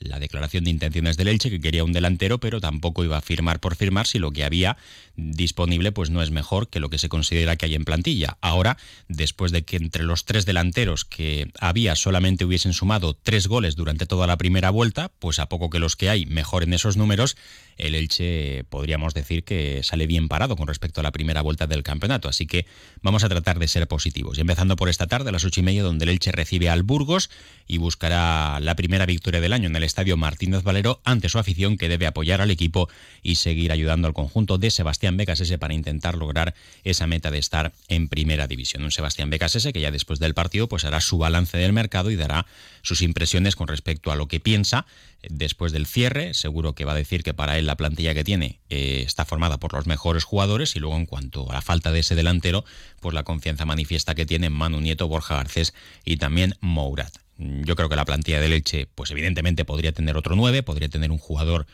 la 0.04 0.18
declaración 0.18 0.64
de 0.64 0.70
intenciones 0.70 1.16
del 1.16 1.28
Elche, 1.28 1.50
que 1.50 1.60
quería 1.60 1.84
un 1.84 1.92
delantero, 1.92 2.38
pero 2.38 2.60
tampoco 2.60 3.04
iba 3.04 3.16
a 3.16 3.22
firmar 3.22 3.60
por 3.60 3.76
firmar 3.76 4.06
si 4.06 4.18
lo 4.18 4.30
que 4.30 4.44
había 4.44 4.76
disponible 5.16 5.92
pues 5.92 6.10
no 6.10 6.22
es 6.22 6.30
mejor 6.30 6.68
que 6.68 6.80
lo 6.80 6.88
que 6.88 6.98
se 6.98 7.08
considera 7.08 7.56
que 7.56 7.66
hay 7.66 7.74
en 7.74 7.84
plantilla. 7.84 8.38
Ahora, 8.40 8.76
después 9.08 9.52
de 9.52 9.62
que 9.62 9.76
entre 9.76 10.04
los 10.04 10.24
tres 10.24 10.46
delanteros 10.46 11.04
que 11.04 11.50
había 11.58 11.94
solamente 11.96 12.44
hubiesen 12.44 12.72
sumado 12.72 13.14
tres 13.14 13.46
goles 13.46 13.76
durante 13.76 14.06
toda 14.06 14.26
la 14.26 14.36
primera 14.36 14.70
vuelta, 14.70 15.10
pues 15.18 15.38
a 15.38 15.48
poco 15.48 15.70
que 15.70 15.78
los 15.78 15.96
que 15.96 16.08
hay 16.08 16.26
mejoren 16.26 16.72
esos 16.72 16.96
números, 16.96 17.36
el 17.76 17.94
Elche 17.94 18.64
podríamos 18.64 19.14
decir 19.14 19.44
que 19.44 19.82
sale 19.82 20.06
bien 20.06 20.28
parado 20.28 20.56
con 20.56 20.66
respecto 20.66 21.00
a 21.00 21.02
la 21.02 21.12
primera 21.12 21.42
vuelta 21.42 21.66
del 21.66 21.82
campeonato. 21.82 22.28
Así 22.28 22.46
que 22.46 22.66
vamos 23.00 23.24
a 23.24 23.28
tratar 23.28 23.58
de 23.58 23.68
ser 23.68 23.86
positivos. 23.88 24.38
Y 24.38 24.40
empezando 24.40 24.76
por 24.76 24.88
esta 24.88 25.06
tarde 25.06 25.30
a 25.30 25.32
las 25.32 25.44
ocho 25.44 25.60
y 25.60 25.62
media, 25.62 25.82
donde 25.82 26.04
el 26.04 26.10
Elche 26.10 26.32
recibe 26.32 26.68
al 26.68 26.82
Burgos 26.82 27.30
y 27.66 27.78
buscará 27.78 28.60
la 28.60 28.76
primera 28.76 29.06
victoria 29.06 29.40
del 29.40 29.52
año 29.52 29.68
en 29.68 29.76
el 29.76 29.84
Estadio 29.92 30.16
Martínez 30.16 30.62
Valero 30.62 31.02
ante 31.04 31.28
su 31.28 31.38
afición 31.38 31.76
que 31.76 31.90
debe 31.90 32.06
apoyar 32.06 32.40
al 32.40 32.50
equipo 32.50 32.88
y 33.22 33.34
seguir 33.34 33.72
ayudando 33.72 34.08
al 34.08 34.14
conjunto 34.14 34.56
de 34.56 34.70
Sebastián 34.70 35.18
Becasese 35.18 35.58
para 35.58 35.74
intentar 35.74 36.16
lograr 36.16 36.54
esa 36.82 37.06
meta 37.06 37.30
de 37.30 37.36
estar 37.36 37.74
en 37.88 38.08
primera 38.08 38.46
división. 38.46 38.84
Un 38.84 38.90
Sebastián 38.90 39.28
Becasese 39.28 39.70
que 39.74 39.82
ya 39.82 39.90
después 39.90 40.18
del 40.18 40.32
partido 40.32 40.66
pues 40.66 40.86
hará 40.86 41.02
su 41.02 41.18
balance 41.18 41.58
del 41.58 41.74
mercado 41.74 42.10
y 42.10 42.16
dará 42.16 42.46
sus 42.80 43.02
impresiones 43.02 43.54
con 43.54 43.68
respecto 43.68 44.10
a 44.10 44.16
lo 44.16 44.28
que 44.28 44.40
piensa 44.40 44.86
después 45.28 45.72
del 45.72 45.86
cierre. 45.86 46.32
Seguro 46.32 46.74
que 46.74 46.86
va 46.86 46.92
a 46.92 46.96
decir 46.96 47.22
que 47.22 47.34
para 47.34 47.58
él 47.58 47.66
la 47.66 47.76
plantilla 47.76 48.14
que 48.14 48.24
tiene 48.24 48.60
eh, 48.70 49.02
está 49.04 49.26
formada 49.26 49.58
por 49.58 49.74
los 49.74 49.86
mejores 49.86 50.24
jugadores 50.24 50.74
y 50.74 50.80
luego 50.80 50.96
en 50.96 51.04
cuanto 51.04 51.50
a 51.50 51.52
la 51.52 51.60
falta 51.60 51.92
de 51.92 52.00
ese 52.00 52.14
delantero, 52.14 52.64
pues 53.00 53.14
la 53.14 53.24
confianza 53.24 53.66
manifiesta 53.66 54.14
que 54.14 54.24
tienen 54.24 54.54
Manu 54.54 54.80
Nieto, 54.80 55.06
Borja 55.06 55.36
Garcés 55.36 55.74
y 56.06 56.16
también 56.16 56.56
Mourat. 56.62 57.21
Yo 57.38 57.76
creo 57.76 57.88
que 57.88 57.96
la 57.96 58.04
plantilla 58.04 58.40
de 58.40 58.48
Leche, 58.48 58.88
pues 58.94 59.10
evidentemente 59.10 59.64
podría 59.64 59.92
tener 59.92 60.16
otro 60.16 60.36
9, 60.36 60.62
podría 60.62 60.88
tener 60.88 61.10
un 61.10 61.18
jugador, 61.18 61.66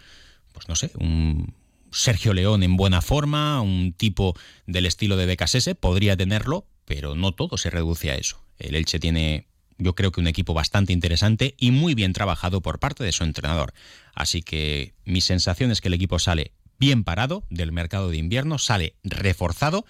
pues 0.53 0.69
no 0.69 0.77
sé, 0.77 0.91
un 0.99 1.55
Sergio 1.91 2.33
León 2.33 2.62
en 2.62 2.77
buena 2.77 3.03
forma, 3.03 3.61
un 3.61 3.93
tipo 3.93 4.35
del 4.67 4.87
estilo 4.87 5.17
de 5.17 5.27
Becasese, 5.27 5.75
podría 5.75 6.17
tenerlo, 6.17 6.67
pero 6.85 7.15
no 7.15 7.33
todo 7.33 7.59
se 7.59 7.71
reduce 7.71 8.11
a 8.11 8.15
eso. 8.15 8.43
El 8.59 8.75
Elche 8.75 8.99
tiene 8.99 9.47
yo 9.79 9.95
creo 9.95 10.11
que 10.11 10.21
un 10.21 10.27
equipo 10.27 10.55
bastante 10.55 10.93
interesante 10.93 11.55
y 11.57 11.71
muy 11.71 11.95
bien 11.95 12.12
trabajado 12.12 12.61
por 12.61 12.81
parte 12.81 13.05
de 13.05 13.12
su 13.12 13.25
entrenador. 13.25 13.73
Así 14.12 14.43
que 14.43 14.93
mi 15.05 15.21
sensación 15.21 15.71
es 15.71 15.81
que 15.81 15.88
el 15.88 15.95
equipo 15.95 16.19
sale 16.19 16.53
bien 16.79 17.05
parado 17.05 17.45
del 17.49 17.73
mercado 17.73 18.11
de 18.11 18.17
invierno, 18.17 18.59
sale 18.59 18.95
reforzado. 19.05 19.87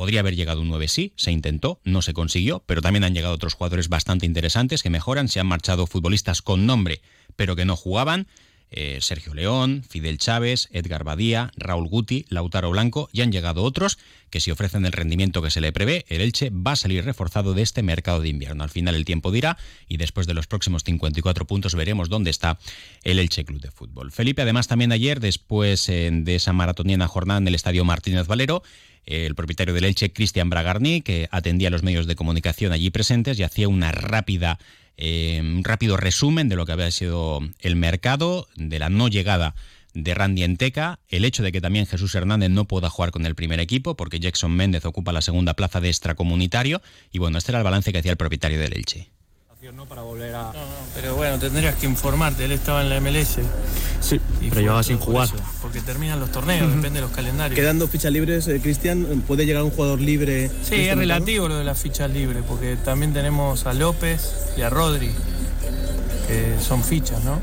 Podría 0.00 0.20
haber 0.20 0.34
llegado 0.34 0.62
un 0.62 0.68
9 0.68 0.88
sí, 0.88 1.12
se 1.16 1.30
intentó, 1.30 1.78
no 1.84 2.00
se 2.00 2.14
consiguió, 2.14 2.62
pero 2.64 2.80
también 2.80 3.04
han 3.04 3.12
llegado 3.12 3.34
otros 3.34 3.52
jugadores 3.52 3.90
bastante 3.90 4.24
interesantes 4.24 4.82
que 4.82 4.88
mejoran, 4.88 5.28
se 5.28 5.40
han 5.40 5.46
marchado 5.46 5.86
futbolistas 5.86 6.40
con 6.40 6.64
nombre, 6.64 7.02
pero 7.36 7.54
que 7.54 7.66
no 7.66 7.76
jugaban. 7.76 8.26
Eh, 8.72 8.98
Sergio 9.00 9.34
León, 9.34 9.82
Fidel 9.88 10.18
Chávez, 10.18 10.68
Edgar 10.70 11.02
Badía, 11.02 11.50
Raúl 11.56 11.88
Guti, 11.88 12.26
Lautaro 12.28 12.70
Blanco 12.70 13.08
y 13.12 13.22
han 13.22 13.32
llegado 13.32 13.64
otros 13.64 13.98
que 14.30 14.38
si 14.38 14.52
ofrecen 14.52 14.86
el 14.86 14.92
rendimiento 14.92 15.42
que 15.42 15.50
se 15.50 15.60
le 15.60 15.72
prevé, 15.72 16.04
el 16.08 16.20
Elche 16.20 16.50
va 16.50 16.72
a 16.72 16.76
salir 16.76 17.04
reforzado 17.04 17.52
de 17.52 17.62
este 17.62 17.82
mercado 17.82 18.20
de 18.20 18.28
invierno. 18.28 18.62
Al 18.62 18.70
final 18.70 18.94
el 18.94 19.04
tiempo 19.04 19.32
dirá 19.32 19.58
y 19.88 19.96
después 19.96 20.28
de 20.28 20.34
los 20.34 20.46
próximos 20.46 20.84
54 20.84 21.46
puntos 21.48 21.74
veremos 21.74 22.08
dónde 22.08 22.30
está 22.30 22.58
el 23.02 23.18
Elche 23.18 23.44
Club 23.44 23.60
de 23.60 23.72
Fútbol. 23.72 24.12
Felipe, 24.12 24.42
además 24.42 24.68
también 24.68 24.92
ayer, 24.92 25.18
después 25.18 25.88
eh, 25.88 26.08
de 26.12 26.34
esa 26.36 26.52
maratoniana 26.52 27.08
jornada 27.08 27.38
en 27.38 27.48
el 27.48 27.56
Estadio 27.56 27.84
Martínez 27.84 28.28
Valero, 28.28 28.62
el 29.04 29.34
propietario 29.34 29.74
del 29.74 29.84
Elche, 29.84 30.12
Cristian 30.12 30.50
Bragarni, 30.50 31.00
que 31.00 31.28
atendía 31.32 31.68
a 31.68 31.70
los 31.72 31.82
medios 31.82 32.06
de 32.06 32.14
comunicación 32.14 32.70
allí 32.70 32.90
presentes 32.90 33.38
y 33.38 33.42
hacía 33.42 33.68
una 33.68 33.90
rápida 33.90 34.58
eh, 35.00 35.40
un 35.40 35.64
rápido 35.64 35.96
resumen 35.96 36.48
de 36.48 36.56
lo 36.56 36.66
que 36.66 36.72
había 36.72 36.90
sido 36.90 37.40
el 37.60 37.76
mercado, 37.76 38.48
de 38.56 38.78
la 38.78 38.90
no 38.90 39.08
llegada 39.08 39.54
de 39.94 40.14
Randy 40.14 40.44
Enteca, 40.44 41.00
el 41.08 41.24
hecho 41.24 41.42
de 41.42 41.52
que 41.52 41.60
también 41.60 41.86
Jesús 41.86 42.14
Hernández 42.14 42.50
no 42.50 42.66
pueda 42.66 42.90
jugar 42.90 43.10
con 43.10 43.26
el 43.26 43.34
primer 43.34 43.60
equipo 43.60 43.96
porque 43.96 44.20
Jackson 44.20 44.52
Méndez 44.52 44.84
ocupa 44.84 45.12
la 45.12 45.22
segunda 45.22 45.54
plaza 45.54 45.80
de 45.80 45.88
extracomunitario 45.88 46.80
y 47.10 47.18
bueno, 47.18 47.38
este 47.38 47.50
era 47.50 47.58
el 47.58 47.64
balance 47.64 47.92
que 47.92 47.98
hacía 47.98 48.12
el 48.12 48.16
propietario 48.16 48.60
del 48.60 48.74
Elche. 48.74 49.10
Para 49.90 50.00
volver 50.00 50.34
a... 50.34 50.52
pero 50.94 51.16
bueno, 51.16 51.38
tendrías 51.38 51.74
que 51.74 51.84
informarte, 51.84 52.46
él 52.46 52.52
estaba 52.52 52.80
en 52.80 52.88
la 52.88 52.98
MLS. 52.98 53.40
Sí, 54.00 54.18
pero 54.48 54.62
llevaba 54.62 54.82
sin 54.82 54.96
jugar. 54.96 55.28
porque 55.60 55.82
terminan 55.82 56.18
los 56.18 56.32
torneos, 56.32 56.74
depende 56.74 57.00
de 57.00 57.02
los 57.02 57.10
calendarios. 57.10 57.60
Quedando 57.60 57.86
fichas 57.86 58.10
libres, 58.10 58.48
eh, 58.48 58.58
Cristian, 58.62 59.22
¿puede 59.26 59.44
llegar 59.44 59.62
un 59.62 59.70
jugador 59.70 60.00
libre? 60.00 60.50
Sí, 60.62 60.76
es 60.76 60.96
relativo 60.96 61.46
lo 61.46 61.58
de 61.58 61.64
las 61.64 61.78
fichas 61.78 62.10
libres, 62.10 62.42
porque 62.48 62.76
también 62.76 63.12
tenemos 63.12 63.66
a 63.66 63.74
López 63.74 64.32
y 64.56 64.62
a 64.62 64.70
Rodri, 64.70 65.10
que 66.26 66.56
son 66.66 66.82
fichas, 66.82 67.22
¿no? 67.22 67.38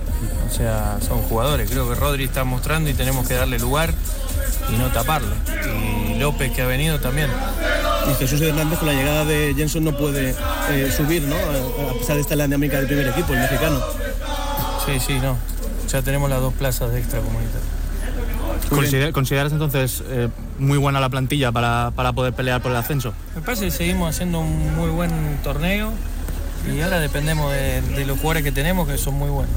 O 0.49 0.51
sea, 0.51 0.97
son 1.07 1.21
jugadores. 1.21 1.69
Creo 1.69 1.87
que 1.87 1.93
Rodri 1.93 2.23
está 2.23 2.43
mostrando 2.43 2.89
y 2.89 2.95
tenemos 2.95 3.27
que 3.27 3.35
darle 3.35 3.59
lugar 3.59 3.93
y 4.73 4.77
no 4.77 4.87
taparlo. 4.91 5.35
Y 5.45 6.06
López 6.17 6.51
que 6.51 6.61
ha 6.61 6.67
venido 6.67 6.99
también. 6.99 7.29
Y 8.09 8.13
Jesús 8.15 8.41
Hernández 8.41 8.79
con 8.79 8.87
la 8.87 8.93
llegada 8.93 9.25
de 9.25 9.53
Jenson 9.55 9.83
no 9.83 9.95
puede 9.95 10.35
eh, 10.71 10.91
subir, 10.95 11.23
¿no? 11.23 11.35
A 11.35 11.93
pesar 11.99 12.15
de 12.15 12.21
estar 12.21 12.33
en 12.33 12.39
la 12.39 12.45
dinámica 12.45 12.77
del 12.77 12.87
primer 12.87 13.07
equipo, 13.07 13.33
el 13.33 13.39
mexicano. 13.39 13.81
Sí, 14.85 14.99
sí, 14.99 15.19
no. 15.19 15.37
Ya 15.89 16.01
tenemos 16.01 16.29
las 16.29 16.39
dos 16.39 16.53
plazas 16.53 16.91
de 16.91 16.99
extracomunitario. 16.99 17.77
¿Consideras 19.13 19.51
entonces 19.51 20.03
eh, 20.07 20.29
muy 20.59 20.77
buena 20.77 20.99
la 20.99 21.09
plantilla 21.09 21.51
para, 21.51 21.91
para, 21.95 22.13
poder 22.13 22.33
pelear 22.33 22.61
por 22.61 22.71
el 22.71 22.77
ascenso? 22.77 23.13
Me 23.35 23.41
parece 23.41 23.65
que 23.65 23.71
seguimos 23.71 24.09
haciendo 24.09 24.39
un 24.39 24.75
muy 24.75 24.89
buen 24.89 25.37
torneo 25.43 25.91
y 26.73 26.81
ahora 26.81 26.99
dependemos 26.99 27.51
de, 27.51 27.81
de 27.81 28.05
los 28.05 28.17
jugadores 28.17 28.43
que 28.43 28.51
tenemos 28.51 28.87
que 28.87 28.97
son 28.97 29.13
muy 29.13 29.29
buenos. 29.29 29.55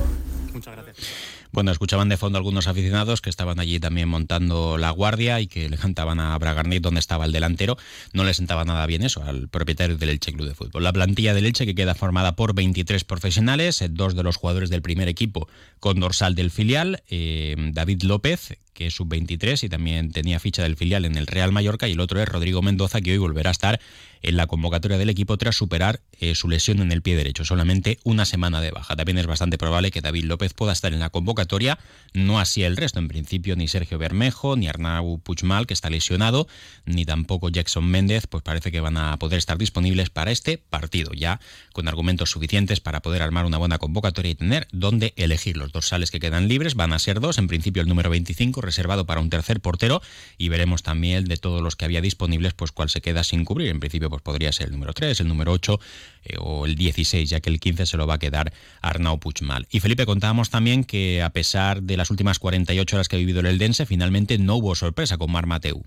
Muchas 0.52 0.74
gracias. 0.74 0.96
Bueno, 1.52 1.72
escuchaban 1.72 2.08
de 2.08 2.16
fondo 2.16 2.38
algunos 2.38 2.66
aficionados 2.66 3.20
que 3.20 3.30
estaban 3.30 3.58
allí 3.58 3.80
también 3.80 4.08
montando 4.08 4.78
la 4.78 4.90
guardia 4.90 5.40
y 5.40 5.46
que 5.46 5.68
le 5.68 5.76
cantaban 5.76 6.20
a 6.20 6.38
Bragarnit 6.38 6.82
donde 6.82 7.00
estaba 7.00 7.24
el 7.24 7.32
delantero. 7.32 7.76
No 8.12 8.24
le 8.24 8.34
sentaba 8.34 8.64
nada 8.64 8.86
bien 8.86 9.02
eso 9.02 9.22
al 9.24 9.48
propietario 9.48 9.96
del 9.96 10.10
Elche 10.10 10.32
Club 10.32 10.48
de 10.48 10.54
Fútbol. 10.54 10.84
La 10.84 10.92
plantilla 10.92 11.34
del 11.34 11.46
Elche 11.46 11.66
que 11.66 11.74
queda 11.74 11.94
formada 11.94 12.36
por 12.36 12.54
23 12.54 13.04
profesionales, 13.04 13.84
dos 13.90 14.14
de 14.14 14.22
los 14.22 14.36
jugadores 14.36 14.70
del 14.70 14.82
primer 14.82 15.08
equipo 15.08 15.48
con 15.80 15.98
dorsal 15.98 16.34
del 16.34 16.50
filial, 16.50 17.02
eh, 17.08 17.56
David 17.72 18.02
López, 18.02 18.58
que 18.80 18.86
es 18.86 18.94
sub-23 18.94 19.62
y 19.64 19.68
también 19.68 20.10
tenía 20.10 20.40
ficha 20.40 20.62
del 20.62 20.74
filial 20.74 21.04
en 21.04 21.18
el 21.18 21.26
Real 21.26 21.52
Mallorca, 21.52 21.86
y 21.86 21.92
el 21.92 22.00
otro 22.00 22.18
es 22.18 22.26
Rodrigo 22.26 22.62
Mendoza, 22.62 23.02
que 23.02 23.12
hoy 23.12 23.18
volverá 23.18 23.50
a 23.50 23.52
estar 23.52 23.78
en 24.22 24.36
la 24.36 24.46
convocatoria 24.46 24.96
del 24.96 25.10
equipo 25.10 25.36
tras 25.36 25.56
superar 25.56 26.00
eh, 26.18 26.34
su 26.34 26.48
lesión 26.48 26.80
en 26.80 26.90
el 26.90 27.02
pie 27.02 27.14
derecho, 27.16 27.44
solamente 27.44 27.98
una 28.04 28.24
semana 28.24 28.62
de 28.62 28.70
baja. 28.70 28.96
También 28.96 29.18
es 29.18 29.26
bastante 29.26 29.58
probable 29.58 29.90
que 29.90 30.00
David 30.00 30.24
López 30.24 30.54
pueda 30.54 30.72
estar 30.72 30.94
en 30.94 31.00
la 31.00 31.10
convocatoria, 31.10 31.78
no 32.14 32.40
así 32.40 32.62
el 32.62 32.76
resto, 32.76 32.98
en 32.98 33.08
principio 33.08 33.54
ni 33.54 33.68
Sergio 33.68 33.98
Bermejo, 33.98 34.56
ni 34.56 34.66
Arnau 34.66 35.18
Puigmal, 35.18 35.66
que 35.66 35.74
está 35.74 35.90
lesionado, 35.90 36.48
ni 36.86 37.04
tampoco 37.04 37.50
Jackson 37.50 37.86
Méndez, 37.86 38.26
pues 38.28 38.42
parece 38.42 38.72
que 38.72 38.80
van 38.80 38.96
a 38.96 39.18
poder 39.18 39.36
estar 39.36 39.58
disponibles 39.58 40.08
para 40.08 40.30
este 40.30 40.56
partido, 40.56 41.12
ya 41.12 41.38
con 41.74 41.86
argumentos 41.86 42.30
suficientes 42.30 42.80
para 42.80 43.00
poder 43.00 43.20
armar 43.20 43.44
una 43.44 43.58
buena 43.58 43.76
convocatoria 43.76 44.30
y 44.30 44.34
tener 44.36 44.68
dónde 44.72 45.12
elegir. 45.16 45.58
Los 45.58 45.72
dorsales 45.72 46.10
que 46.10 46.20
quedan 46.20 46.48
libres 46.48 46.74
van 46.74 46.94
a 46.94 46.98
ser 46.98 47.20
dos, 47.20 47.36
en 47.36 47.46
principio 47.46 47.82
el 47.82 47.88
número 47.88 48.08
25 48.08 48.60
reservado 48.70 49.04
para 49.06 49.20
un 49.20 49.30
tercer 49.30 49.60
portero 49.60 50.00
y 50.38 50.48
veremos 50.48 50.82
también 50.82 51.24
de 51.24 51.36
todos 51.36 51.60
los 51.60 51.76
que 51.76 51.84
había 51.84 52.00
disponibles, 52.00 52.54
pues 52.54 52.72
cuál 52.72 52.88
se 52.88 53.00
queda 53.00 53.24
sin 53.24 53.44
cubrir. 53.44 53.68
En 53.68 53.80
principio 53.80 54.08
pues 54.08 54.22
podría 54.22 54.52
ser 54.52 54.66
el 54.66 54.72
número 54.72 54.92
3, 54.92 55.20
el 55.20 55.28
número 55.28 55.52
8 55.52 55.80
eh, 56.24 56.36
o 56.38 56.66
el 56.66 56.76
16, 56.76 57.28
ya 57.28 57.40
que 57.40 57.50
el 57.50 57.60
15 57.60 57.86
se 57.86 57.96
lo 57.96 58.06
va 58.06 58.14
a 58.14 58.18
quedar 58.18 58.52
Arnau 58.80 59.18
Puigmal. 59.18 59.66
Y 59.70 59.80
Felipe, 59.80 60.06
contábamos 60.06 60.50
también 60.50 60.84
que 60.84 61.22
a 61.22 61.30
pesar 61.30 61.82
de 61.82 61.96
las 61.96 62.10
últimas 62.10 62.38
48 62.38 62.96
horas 62.96 63.08
que 63.08 63.16
ha 63.16 63.18
vivido 63.18 63.40
el 63.40 63.46
Eldense, 63.46 63.86
finalmente 63.86 64.38
no 64.38 64.56
hubo 64.56 64.74
sorpresa 64.74 65.18
con 65.18 65.30
Mar 65.32 65.46
Mateu. 65.46 65.84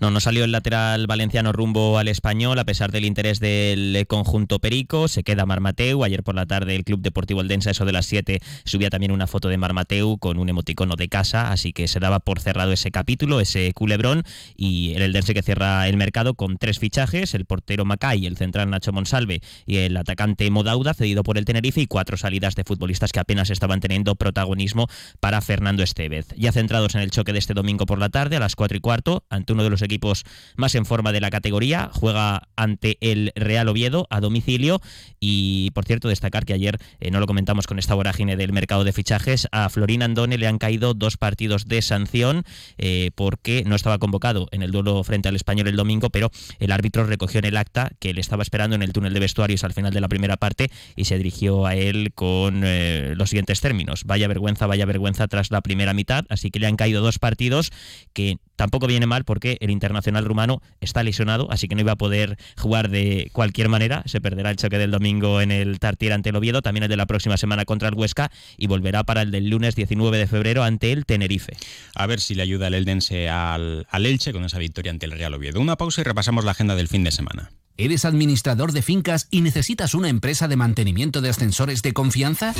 No, 0.00 0.10
no 0.10 0.20
salió 0.20 0.44
el 0.44 0.52
lateral 0.52 1.06
valenciano 1.06 1.52
rumbo 1.52 1.98
al 1.98 2.08
español 2.08 2.58
a 2.58 2.64
pesar 2.64 2.92
del 2.92 3.04
interés 3.04 3.40
del 3.40 4.06
conjunto 4.06 4.58
Perico. 4.58 5.08
Se 5.08 5.22
queda 5.22 5.46
Marmateu. 5.46 6.04
Ayer 6.04 6.22
por 6.22 6.34
la 6.34 6.46
tarde 6.46 6.76
el 6.76 6.84
Club 6.84 7.00
Deportivo 7.00 7.40
Eldense, 7.40 7.70
eso 7.70 7.84
de 7.84 7.92
las 7.92 8.06
7, 8.06 8.40
subía 8.64 8.90
también 8.90 9.12
una 9.12 9.26
foto 9.26 9.48
de 9.48 9.58
Marmateu 9.58 10.18
con 10.18 10.38
un 10.38 10.48
emoticono 10.48 10.94
de 10.96 11.08
casa. 11.08 11.50
Así 11.52 11.72
que 11.72 11.88
se 11.88 12.00
daba 12.00 12.20
por 12.20 12.40
cerrado 12.40 12.72
ese 12.72 12.90
capítulo, 12.90 13.40
ese 13.40 13.72
culebrón. 13.72 14.22
Y 14.56 14.92
el 14.94 15.02
Eldense 15.02 15.34
que 15.34 15.42
cierra 15.42 15.88
el 15.88 15.96
mercado 15.96 16.34
con 16.34 16.58
tres 16.58 16.78
fichajes: 16.78 17.34
el 17.34 17.44
portero 17.44 17.84
Macay, 17.84 18.26
el 18.26 18.36
central 18.36 18.70
Nacho 18.70 18.92
Monsalve 18.92 19.40
y 19.66 19.78
el 19.78 19.96
atacante 19.96 20.50
Modauda, 20.50 20.94
cedido 20.94 21.22
por 21.22 21.38
el 21.38 21.44
Tenerife. 21.44 21.80
Y 21.80 21.86
cuatro 21.86 22.16
salidas 22.16 22.54
de 22.54 22.64
futbolistas 22.64 23.12
que 23.12 23.20
apenas 23.20 23.50
estaban 23.50 23.80
teniendo 23.80 24.14
protagonismo 24.14 24.86
para 25.20 25.40
Fernando 25.40 25.82
Estevez. 25.82 26.28
Ya 26.36 26.52
centrados 26.52 26.94
en 26.94 27.00
el 27.02 27.10
choque 27.10 27.32
de 27.32 27.38
este 27.38 27.54
domingo 27.54 27.86
por 27.86 27.98
la 27.98 28.08
tarde, 28.08 28.36
a 28.36 28.40
las 28.40 28.56
4 28.56 28.76
y 28.76 28.80
cuarto, 28.80 29.24
ante 29.30 29.52
uno 29.52 29.62
de 29.62 29.67
los 29.70 29.82
equipos 29.82 30.24
más 30.56 30.74
en 30.74 30.86
forma 30.86 31.12
de 31.12 31.20
la 31.20 31.30
categoría. 31.30 31.90
Juega 31.92 32.48
ante 32.56 32.98
el 33.00 33.32
Real 33.34 33.68
Oviedo 33.68 34.06
a 34.10 34.20
domicilio. 34.20 34.80
Y 35.20 35.70
por 35.72 35.84
cierto, 35.84 36.08
destacar 36.08 36.44
que 36.44 36.52
ayer, 36.52 36.78
eh, 37.00 37.10
no 37.10 37.20
lo 37.20 37.26
comentamos 37.26 37.66
con 37.66 37.78
esta 37.78 37.94
vorágine 37.94 38.36
del 38.36 38.52
mercado 38.52 38.84
de 38.84 38.92
fichajes, 38.92 39.48
a 39.52 39.68
Florín 39.68 40.02
Andone 40.02 40.38
le 40.38 40.46
han 40.46 40.58
caído 40.58 40.94
dos 40.94 41.16
partidos 41.16 41.66
de 41.66 41.82
sanción 41.82 42.44
eh, 42.78 43.10
porque 43.14 43.64
no 43.66 43.74
estaba 43.74 43.98
convocado 43.98 44.48
en 44.52 44.62
el 44.62 44.70
duelo 44.70 45.02
frente 45.04 45.28
al 45.28 45.36
español 45.36 45.68
el 45.68 45.76
domingo, 45.76 46.10
pero 46.10 46.30
el 46.58 46.72
árbitro 46.72 47.04
recogió 47.04 47.38
en 47.38 47.46
el 47.46 47.56
acta 47.56 47.90
que 47.98 48.14
le 48.14 48.20
estaba 48.20 48.42
esperando 48.42 48.76
en 48.76 48.82
el 48.82 48.92
túnel 48.92 49.14
de 49.14 49.20
vestuarios 49.20 49.64
al 49.64 49.72
final 49.72 49.92
de 49.92 50.00
la 50.00 50.08
primera 50.08 50.36
parte 50.36 50.70
y 50.96 51.04
se 51.04 51.16
dirigió 51.16 51.66
a 51.66 51.74
él 51.74 52.12
con 52.14 52.62
eh, 52.64 53.14
los 53.16 53.30
siguientes 53.30 53.60
términos. 53.60 54.04
Vaya 54.04 54.28
vergüenza, 54.28 54.66
vaya 54.66 54.86
vergüenza 54.86 55.28
tras 55.28 55.50
la 55.50 55.60
primera 55.60 55.94
mitad. 55.94 56.24
Así 56.28 56.50
que 56.50 56.58
le 56.58 56.66
han 56.66 56.76
caído 56.76 57.02
dos 57.02 57.18
partidos 57.18 57.70
que 58.12 58.38
tampoco 58.56 58.86
viene 58.86 59.06
mal 59.06 59.24
porque 59.24 59.47
el 59.60 59.70
internacional 59.70 60.24
rumano 60.26 60.60
está 60.80 61.02
lesionado, 61.02 61.48
así 61.50 61.68
que 61.68 61.74
no 61.74 61.80
iba 61.80 61.92
a 61.92 61.96
poder 61.96 62.36
jugar 62.56 62.90
de 62.90 63.30
cualquier 63.32 63.68
manera. 63.68 64.02
Se 64.04 64.20
perderá 64.20 64.50
el 64.50 64.56
choque 64.56 64.76
del 64.78 64.90
domingo 64.90 65.40
en 65.40 65.50
el 65.50 65.78
Tartier 65.78 66.12
ante 66.12 66.28
el 66.30 66.36
Oviedo, 66.36 66.60
también 66.60 66.84
el 66.84 66.90
de 66.90 66.96
la 66.96 67.06
próxima 67.06 67.36
semana 67.36 67.64
contra 67.64 67.88
el 67.88 67.94
Huesca 67.94 68.30
y 68.56 68.66
volverá 68.66 69.04
para 69.04 69.22
el 69.22 69.30
del 69.30 69.48
lunes 69.48 69.74
19 69.74 70.18
de 70.18 70.26
febrero 70.26 70.64
ante 70.64 70.92
el 70.92 71.06
Tenerife. 71.06 71.56
A 71.94 72.06
ver 72.06 72.20
si 72.20 72.34
le 72.34 72.42
ayuda 72.42 72.66
el 72.66 72.74
Eldense 72.74 73.28
al, 73.28 73.86
al 73.90 74.06
Elche 74.06 74.32
con 74.32 74.44
esa 74.44 74.58
victoria 74.58 74.90
ante 74.90 75.06
el 75.06 75.12
Real 75.12 75.34
Oviedo. 75.34 75.60
Una 75.60 75.76
pausa 75.76 76.00
y 76.00 76.04
repasamos 76.04 76.44
la 76.44 76.50
agenda 76.50 76.74
del 76.74 76.88
fin 76.88 77.04
de 77.04 77.10
semana. 77.10 77.50
¿Eres 77.80 78.04
administrador 78.04 78.72
de 78.72 78.82
fincas 78.82 79.28
y 79.30 79.40
necesitas 79.40 79.94
una 79.94 80.08
empresa 80.08 80.48
de 80.48 80.56
mantenimiento 80.56 81.20
de 81.20 81.30
ascensores 81.30 81.80
de 81.80 81.92
confianza? 81.92 82.52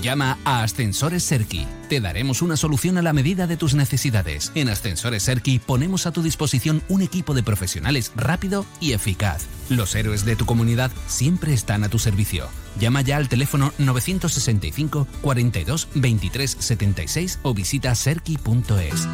Llama 0.00 0.38
a 0.44 0.62
Ascensores 0.62 1.24
Serki. 1.24 1.66
Te 1.88 2.00
daremos 2.00 2.40
una 2.40 2.56
solución 2.56 2.96
a 2.96 3.02
la 3.02 3.12
medida 3.12 3.48
de 3.48 3.56
tus 3.56 3.74
necesidades. 3.74 4.52
En 4.54 4.68
Ascensores 4.68 5.24
Serki 5.24 5.58
ponemos 5.58 6.06
a 6.06 6.12
tu 6.12 6.22
disposición 6.22 6.84
un 6.88 7.02
equipo 7.02 7.34
de 7.34 7.42
profesionales 7.42 8.12
rápido 8.14 8.64
y 8.78 8.92
eficaz. 8.92 9.44
Los 9.70 9.96
héroes 9.96 10.24
de 10.24 10.36
tu 10.36 10.46
comunidad 10.46 10.92
siempre 11.08 11.52
están 11.52 11.82
a 11.82 11.88
tu 11.88 11.98
servicio. 11.98 12.46
Llama 12.78 13.00
ya 13.00 13.16
al 13.16 13.28
teléfono 13.28 13.72
965 13.78 15.08
42 15.20 15.88
23 15.96 16.56
76 16.60 17.40
o 17.42 17.54
visita 17.54 17.92
serki.es. 17.96 19.08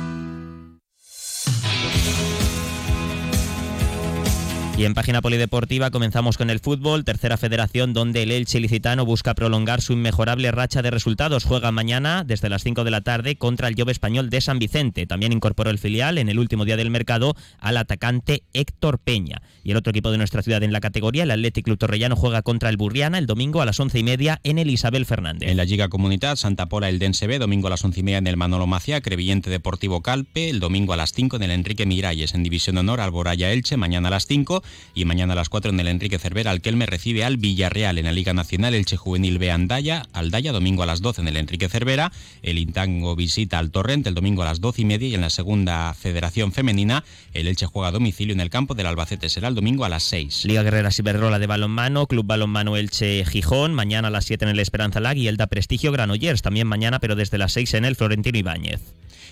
Y 4.78 4.84
en 4.84 4.92
página 4.92 5.22
polideportiva 5.22 5.90
comenzamos 5.90 6.36
con 6.36 6.50
el 6.50 6.60
fútbol, 6.60 7.02
tercera 7.02 7.38
federación 7.38 7.94
donde 7.94 8.22
el 8.24 8.30
Elche 8.30 8.60
Licitano 8.60 9.06
busca 9.06 9.32
prolongar 9.32 9.80
su 9.80 9.94
inmejorable 9.94 10.50
racha 10.50 10.82
de 10.82 10.90
resultados. 10.90 11.44
Juega 11.44 11.72
mañana 11.72 12.24
desde 12.26 12.50
las 12.50 12.62
5 12.62 12.84
de 12.84 12.90
la 12.90 13.00
tarde 13.00 13.36
contra 13.36 13.68
el 13.68 13.74
Jove 13.74 13.92
Español 13.92 14.28
de 14.28 14.42
San 14.42 14.58
Vicente. 14.58 15.06
También 15.06 15.32
incorporó 15.32 15.70
el 15.70 15.78
filial 15.78 16.18
en 16.18 16.28
el 16.28 16.38
último 16.38 16.66
día 16.66 16.76
del 16.76 16.90
mercado 16.90 17.34
al 17.58 17.78
atacante 17.78 18.42
Héctor 18.52 18.98
Peña. 18.98 19.40
Y 19.64 19.70
el 19.70 19.78
otro 19.78 19.92
equipo 19.92 20.10
de 20.10 20.18
nuestra 20.18 20.42
ciudad 20.42 20.62
en 20.62 20.74
la 20.74 20.80
categoría, 20.80 21.22
el 21.22 21.30
Athletic 21.30 21.64
Club 21.64 21.78
Torrellano, 21.78 22.14
juega 22.14 22.42
contra 22.42 22.68
el 22.68 22.76
Burriana 22.76 23.16
el 23.16 23.24
domingo 23.24 23.62
a 23.62 23.64
las 23.64 23.80
11 23.80 23.98
y 23.98 24.02
media 24.02 24.40
en 24.44 24.58
el 24.58 24.68
Isabel 24.68 25.06
Fernández. 25.06 25.48
En 25.48 25.56
la 25.56 25.64
Liga 25.64 25.88
Comunidad, 25.88 26.36
Santa 26.36 26.66
Pola 26.66 26.90
el 26.90 26.98
Dense 26.98 27.26
domingo 27.38 27.68
a 27.68 27.70
las 27.70 27.82
11 27.82 28.00
y 28.00 28.02
media 28.02 28.18
en 28.18 28.26
el 28.26 28.36
Manolo 28.36 28.66
Macia, 28.66 29.00
Crevillente 29.00 29.48
Deportivo 29.48 30.02
Calpe, 30.02 30.50
el 30.50 30.60
domingo 30.60 30.92
a 30.92 30.96
las 30.98 31.12
5 31.12 31.36
en 31.36 31.44
el 31.44 31.50
Enrique 31.52 31.86
Miralles, 31.86 32.34
en 32.34 32.42
División 32.42 32.76
de 32.76 32.80
Honor 32.80 33.00
Alboraya 33.00 33.50
Elche, 33.52 33.78
mañana 33.78 34.08
a 34.08 34.10
las 34.10 34.26
5 34.26 34.62
y 34.94 35.04
mañana 35.04 35.32
a 35.32 35.36
las 35.36 35.48
4 35.48 35.70
en 35.70 35.80
el 35.80 35.88
Enrique 35.88 36.18
Cervera, 36.18 36.50
Alquelme 36.50 36.86
recibe 36.86 37.24
al 37.24 37.36
Villarreal 37.36 37.98
en 37.98 38.06
la 38.06 38.12
Liga 38.12 38.32
Nacional, 38.32 38.74
Elche 38.74 38.96
Juvenil 38.96 39.38
B 39.38 39.50
Andaya, 39.50 40.06
Aldaya, 40.12 40.52
domingo 40.52 40.82
a 40.82 40.86
las 40.86 41.00
12 41.00 41.22
en 41.22 41.28
el 41.28 41.36
Enrique 41.36 41.68
Cervera, 41.68 42.12
el 42.42 42.58
Intango 42.58 43.16
visita 43.16 43.58
al 43.58 43.70
Torrente 43.70 44.08
el 44.08 44.14
domingo 44.14 44.42
a 44.42 44.46
las 44.46 44.60
12 44.60 44.82
y 44.82 44.84
media 44.84 45.08
y 45.08 45.14
en 45.14 45.20
la 45.20 45.30
segunda 45.30 45.94
Federación 45.94 46.52
Femenina, 46.52 47.04
el 47.34 47.46
Elche 47.46 47.66
juega 47.66 47.88
a 47.88 47.92
domicilio 47.92 48.32
en 48.34 48.40
el 48.40 48.50
campo 48.50 48.74
del 48.74 48.86
Albacete, 48.86 49.28
será 49.28 49.48
el 49.48 49.54
domingo 49.54 49.84
a 49.84 49.88
las 49.88 50.02
6. 50.04 50.44
Liga 50.46 50.62
Guerrera 50.62 50.90
Ciberrola 50.90 51.38
de 51.38 51.46
balonmano, 51.46 52.06
Club 52.06 52.26
Balonmano 52.26 52.76
Elche 52.76 53.24
Gijón, 53.24 53.74
mañana 53.74 54.08
a 54.08 54.10
las 54.10 54.24
7 54.24 54.44
en 54.44 54.50
el 54.50 54.58
Esperanza 54.58 55.00
Lag 55.00 55.16
y 55.16 55.28
Elda 55.28 55.46
Prestigio 55.46 55.92
Granollers, 55.92 56.42
también 56.42 56.66
mañana 56.66 56.98
pero 57.00 57.16
desde 57.16 57.38
las 57.38 57.52
6 57.52 57.74
en 57.74 57.84
el 57.84 57.96
Florentino 57.96 58.38
Ibáñez. 58.38 58.80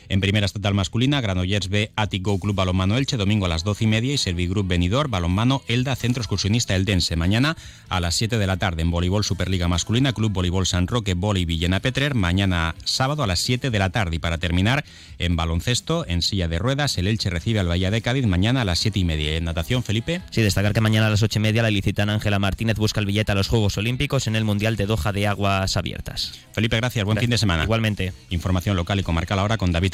En 0.09 0.21
primera 0.21 0.47
estatal 0.47 0.75
masculina, 0.75 1.21
Granollers 1.21 1.69
B 1.69 1.91
Atico 1.97 2.39
Club 2.39 2.55
Balonmano 2.55 2.97
Elche, 2.97 3.17
domingo 3.17 3.47
a 3.47 3.49
las 3.49 3.65
12 3.65 3.85
y 3.85 3.87
media, 3.87 4.15
y 4.15 4.19
Servigroup 4.19 4.69
Benidorm, 4.69 5.11
Balonmano 5.11 5.63
Elda, 5.69 5.97
Centro 5.97 6.21
Excursionista 6.21 6.75
Eldense, 6.75 7.17
mañana 7.17 7.57
a 7.89 8.01
las 8.01 8.15
7 8.15 8.39
de 8.39 8.47
la 8.47 8.57
tarde. 8.57 8.83
En 8.83 8.91
voleibol 8.91 9.25
Superliga 9.25 9.69
Masculina, 9.69 10.13
Club 10.13 10.33
Voleibol 10.33 10.67
San 10.67 10.87
Roque, 10.87 11.15
Boli 11.15 11.45
Villena 11.45 11.81
Petrer, 11.81 12.15
mañana 12.15 12.75
sábado 12.85 13.23
a 13.23 13.27
las 13.27 13.41
7 13.41 13.71
de 13.71 13.79
la 13.79 13.91
tarde. 13.91 14.17
Y 14.17 14.19
para 14.19 14.39
terminar, 14.39 14.85
en 15.19 15.37
baloncesto, 15.37 16.05
en 16.07 16.23
silla 16.23 16.49
de 16.49 16.59
ruedas, 16.59 16.99
el 16.99 17.07
Elche 17.07 17.31
recibe 17.31 17.61
al 17.61 17.69
Bahía 17.69 17.91
de 17.91 18.03
Cádiz 18.03 18.27
mañana 18.27 18.63
a 18.63 18.65
las 18.65 18.79
7 18.79 18.99
y 18.99 19.05
media. 19.05 19.37
En 19.37 19.45
natación, 19.45 19.83
Felipe. 19.83 20.21
Sí, 20.31 20.43
destacar 20.43 20.73
que 20.73 20.81
mañana 20.81 21.07
a 21.07 21.11
las 21.11 21.23
8 21.23 21.39
y 21.39 21.43
media 21.43 21.63
la 21.63 21.71
licitana 21.71 22.15
Ángela 22.15 22.39
Martínez 22.39 22.77
busca 22.77 23.01
el 23.01 23.07
billete 23.07 23.33
a 23.33 23.35
los 23.35 23.49
Juegos 23.49 23.79
Olímpicos 23.79 24.27
en 24.27 24.37
el 24.37 24.45
Mundial 24.45 24.77
de 24.77 24.87
Doha 24.87 25.13
de 25.13 25.27
Aguas 25.27 25.77
Abiertas. 25.77 26.33
Felipe, 26.53 26.77
gracias. 26.77 27.05
Buen 27.05 27.19
fin 27.19 27.31
de 27.31 27.39
semana. 27.39 27.65
Igualmente. 27.65 28.13
Información 28.31 28.77
local 28.77 29.01
y 29.01 29.03
comarcal 29.03 29.39
ahora 29.39 29.57
con 29.57 29.73
David 29.73 29.94